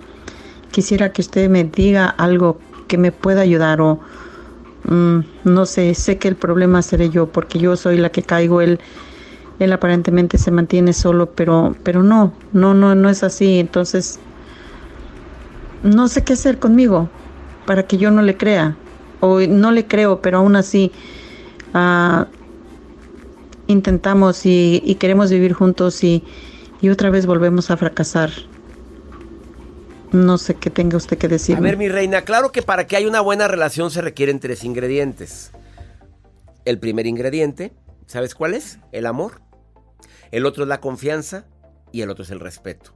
Quisiera 0.70 1.12
que 1.12 1.22
usted 1.22 1.48
me 1.48 1.64
diga 1.64 2.06
algo 2.06 2.58
que 2.88 2.98
me 2.98 3.12
pueda 3.12 3.40
ayudar 3.40 3.80
o 3.80 4.00
mm, 4.84 5.18
no 5.44 5.66
sé, 5.66 5.94
sé 5.94 6.18
que 6.18 6.28
el 6.28 6.36
problema 6.36 6.82
seré 6.82 7.10
yo 7.10 7.26
porque 7.26 7.58
yo 7.58 7.76
soy 7.76 7.98
la 7.98 8.10
que 8.10 8.22
caigo, 8.22 8.60
él, 8.60 8.80
él 9.58 9.72
aparentemente 9.72 10.38
se 10.38 10.50
mantiene 10.50 10.92
solo, 10.92 11.30
pero, 11.30 11.74
pero 11.82 12.02
no, 12.02 12.32
no, 12.52 12.74
no, 12.74 12.94
no 12.94 13.08
es 13.08 13.22
así. 13.22 13.58
Entonces, 13.58 14.18
no 15.82 16.08
sé 16.08 16.24
qué 16.24 16.34
hacer 16.34 16.58
conmigo 16.58 17.08
para 17.64 17.84
que 17.84 17.96
yo 17.96 18.10
no 18.10 18.22
le 18.22 18.36
crea. 18.36 18.76
O 19.20 19.40
no 19.40 19.70
le 19.70 19.86
creo, 19.86 20.20
pero 20.20 20.38
aún 20.38 20.56
así 20.56 20.92
ah, 21.72 22.26
intentamos 23.66 24.44
y, 24.44 24.96
queremos 24.98 25.30
vivir 25.30 25.52
juntos 25.52 26.02
y, 26.04 26.24
y 26.80 26.88
otra 26.88 27.10
vez 27.10 27.26
volvemos 27.26 27.70
a 27.70 27.76
fracasar. 27.76 28.30
No 30.12 30.38
sé 30.38 30.54
qué 30.54 30.70
tenga 30.70 30.96
usted 30.96 31.18
que 31.18 31.28
decir. 31.28 31.56
A 31.56 31.60
ver, 31.60 31.76
mi 31.76 31.88
reina, 31.88 32.22
claro 32.22 32.52
que 32.52 32.62
para 32.62 32.86
que 32.86 32.96
haya 32.96 33.08
una 33.08 33.20
buena 33.20 33.48
relación 33.48 33.90
se 33.90 34.00
requieren 34.00 34.40
tres 34.40 34.64
ingredientes. 34.64 35.50
El 36.64 36.78
primer 36.78 37.06
ingrediente, 37.06 37.72
¿sabes 38.06 38.34
cuál 38.34 38.54
es? 38.54 38.78
El 38.92 39.06
amor. 39.06 39.42
El 40.30 40.46
otro 40.46 40.64
es 40.64 40.68
la 40.68 40.80
confianza 40.80 41.46
y 41.92 42.02
el 42.02 42.10
otro 42.10 42.24
es 42.24 42.30
el 42.30 42.40
respeto. 42.40 42.94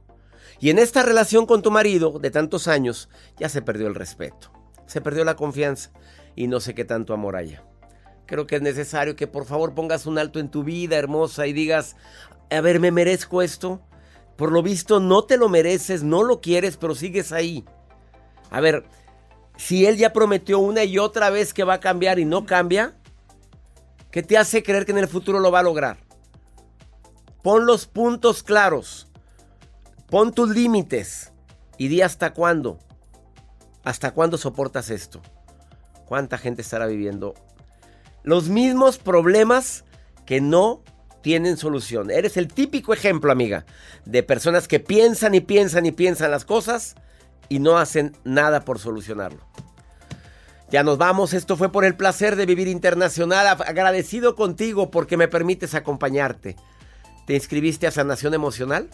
Y 0.59 0.69
en 0.69 0.79
esta 0.79 1.03
relación 1.03 1.45
con 1.45 1.61
tu 1.61 1.71
marido 1.71 2.19
de 2.19 2.31
tantos 2.31 2.67
años 2.67 3.09
ya 3.37 3.49
se 3.49 3.61
perdió 3.61 3.87
el 3.87 3.95
respeto, 3.95 4.51
se 4.85 5.01
perdió 5.01 5.25
la 5.25 5.35
confianza 5.35 5.91
y 6.35 6.47
no 6.47 6.59
sé 6.59 6.75
qué 6.75 6.85
tanto 6.85 7.13
amor 7.13 7.35
haya. 7.35 7.63
Creo 8.31 8.47
que 8.47 8.55
es 8.55 8.61
necesario 8.61 9.17
que 9.17 9.27
por 9.27 9.43
favor 9.43 9.75
pongas 9.75 10.05
un 10.05 10.17
alto 10.17 10.39
en 10.39 10.47
tu 10.47 10.63
vida 10.63 10.95
hermosa 10.95 11.47
y 11.47 11.51
digas, 11.51 11.97
a 12.49 12.61
ver, 12.61 12.79
¿me 12.79 12.89
merezco 12.89 13.41
esto? 13.41 13.81
Por 14.37 14.53
lo 14.53 14.63
visto 14.63 15.01
no 15.01 15.25
te 15.25 15.35
lo 15.35 15.49
mereces, 15.49 16.01
no 16.01 16.23
lo 16.23 16.39
quieres, 16.39 16.77
pero 16.77 16.95
sigues 16.95 17.33
ahí. 17.33 17.65
A 18.49 18.61
ver, 18.61 18.85
si 19.57 19.85
él 19.85 19.97
ya 19.97 20.13
prometió 20.13 20.59
una 20.59 20.85
y 20.85 20.97
otra 20.97 21.29
vez 21.29 21.53
que 21.53 21.65
va 21.65 21.73
a 21.73 21.79
cambiar 21.81 22.19
y 22.19 22.23
no 22.23 22.45
cambia, 22.45 22.95
¿qué 24.11 24.23
te 24.23 24.37
hace 24.37 24.63
creer 24.63 24.85
que 24.85 24.93
en 24.93 24.99
el 24.99 25.09
futuro 25.09 25.41
lo 25.41 25.51
va 25.51 25.59
a 25.59 25.63
lograr? 25.63 25.97
Pon 27.43 27.65
los 27.65 27.85
puntos 27.85 28.43
claros. 28.43 29.09
Pon 30.09 30.31
tus 30.31 30.51
límites 30.51 31.33
y 31.77 31.89
di 31.89 32.01
hasta 32.01 32.31
cuándo. 32.31 32.79
¿Hasta 33.83 34.11
cuándo 34.13 34.37
soportas 34.37 34.89
esto? 34.89 35.21
¿Cuánta 36.05 36.37
gente 36.37 36.61
estará 36.61 36.85
viviendo 36.85 37.33
los 38.23 38.49
mismos 38.49 38.97
problemas 38.97 39.85
que 40.25 40.41
no 40.41 40.83
tienen 41.21 41.57
solución? 41.57 42.11
Eres 42.11 42.37
el 42.37 42.47
típico 42.47 42.93
ejemplo, 42.93 43.31
amiga, 43.31 43.65
de 44.05 44.23
personas 44.23 44.67
que 44.67 44.79
piensan 44.79 45.35
y 45.35 45.41
piensan 45.41 45.85
y 45.85 45.91
piensan 45.91 46.31
las 46.31 46.45
cosas 46.45 46.95
y 47.49 47.59
no 47.59 47.77
hacen 47.77 48.15
nada 48.23 48.61
por 48.61 48.79
solucionarlo. 48.79 49.45
Ya 50.71 50.83
nos 50.83 50.97
vamos, 50.97 51.33
esto 51.33 51.57
fue 51.57 51.69
por 51.69 51.83
el 51.83 51.97
placer 51.97 52.37
de 52.37 52.45
vivir 52.45 52.69
internacional, 52.69 53.45
agradecido 53.45 54.35
contigo 54.35 54.89
porque 54.89 55.17
me 55.17 55.27
permites 55.27 55.75
acompañarte. 55.75 56.55
¿Te 57.27 57.33
inscribiste 57.33 57.87
a 57.87 57.91
Sanación 57.91 58.33
Emocional? 58.33 58.89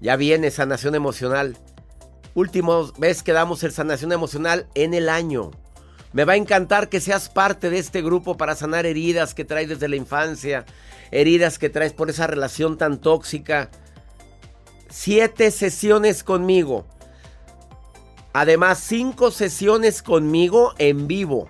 Ya 0.00 0.16
viene 0.16 0.50
Sanación 0.50 0.94
Emocional. 0.94 1.56
Última 2.34 2.74
vez 2.98 3.22
que 3.22 3.32
damos 3.32 3.62
el 3.62 3.72
Sanación 3.72 4.12
Emocional 4.12 4.66
en 4.74 4.92
el 4.92 5.08
año. 5.08 5.52
Me 6.12 6.24
va 6.24 6.34
a 6.34 6.36
encantar 6.36 6.88
que 6.88 7.00
seas 7.00 7.28
parte 7.28 7.70
de 7.70 7.78
este 7.78 8.02
grupo 8.02 8.36
para 8.36 8.54
sanar 8.54 8.84
heridas 8.84 9.34
que 9.34 9.44
traes 9.44 9.68
desde 9.68 9.88
la 9.88 9.96
infancia, 9.96 10.66
heridas 11.10 11.58
que 11.58 11.70
traes 11.70 11.92
por 11.94 12.10
esa 12.10 12.26
relación 12.26 12.76
tan 12.76 13.00
tóxica. 13.00 13.70
Siete 14.90 15.50
sesiones 15.50 16.22
conmigo. 16.22 16.86
Además, 18.34 18.78
cinco 18.78 19.30
sesiones 19.30 20.02
conmigo 20.02 20.74
en 20.78 21.06
vivo. 21.06 21.48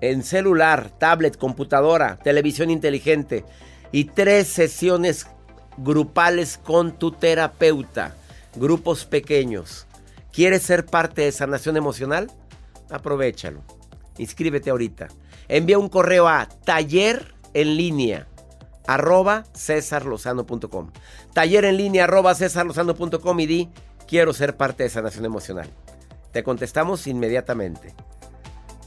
En 0.00 0.22
celular, 0.22 0.90
tablet, 0.98 1.36
computadora, 1.36 2.18
televisión 2.18 2.70
inteligente. 2.70 3.44
Y 3.90 4.04
tres 4.04 4.46
sesiones 4.46 5.26
grupales 5.78 6.58
con 6.58 6.92
tu 6.92 7.10
terapeuta. 7.10 8.14
Grupos 8.54 9.04
pequeños. 9.04 9.86
¿Quieres 10.32 10.62
ser 10.62 10.86
parte 10.86 11.22
de 11.22 11.32
sanación 11.32 11.76
emocional? 11.76 12.30
Aprovechalo. 12.90 13.62
Inscríbete 14.18 14.70
ahorita. 14.70 15.08
Envía 15.48 15.78
un 15.78 15.88
correo 15.88 16.28
a 16.28 16.48
taller 16.64 17.34
en 17.54 17.76
línea 17.76 18.26
arroba 18.86 19.44
cesarlozano.com. 19.54 20.90
Taller 21.34 21.64
en 21.66 21.76
línea 21.76 22.04
arroba 22.04 22.34
cesarlozano.com 22.34 23.40
y 23.40 23.46
di 23.46 23.68
quiero 24.06 24.32
ser 24.32 24.56
parte 24.56 24.82
de 24.82 24.90
sanación 24.90 25.24
emocional. 25.24 25.68
Te 26.32 26.42
contestamos 26.42 27.06
inmediatamente. 27.06 27.94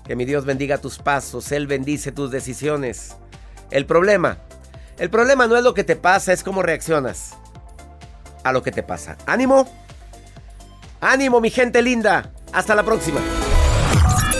Que 0.03 0.15
mi 0.15 0.25
Dios 0.25 0.45
bendiga 0.45 0.79
tus 0.79 0.97
pasos, 0.97 1.51
Él 1.51 1.67
bendice 1.67 2.11
tus 2.11 2.31
decisiones. 2.31 3.15
El 3.69 3.85
problema, 3.85 4.39
el 4.97 5.09
problema 5.09 5.47
no 5.47 5.55
es 5.55 5.63
lo 5.63 5.73
que 5.73 5.83
te 5.83 5.95
pasa, 5.95 6.33
es 6.33 6.43
cómo 6.43 6.63
reaccionas 6.63 7.35
a 8.43 8.51
lo 8.51 8.63
que 8.63 8.71
te 8.71 8.83
pasa. 8.83 9.17
¡Ánimo! 9.27 9.69
¡Ánimo, 10.99 11.39
mi 11.39 11.51
gente 11.51 11.81
linda! 11.81 12.33
Hasta 12.51 12.75
la 12.75 12.83
próxima. 12.83 13.21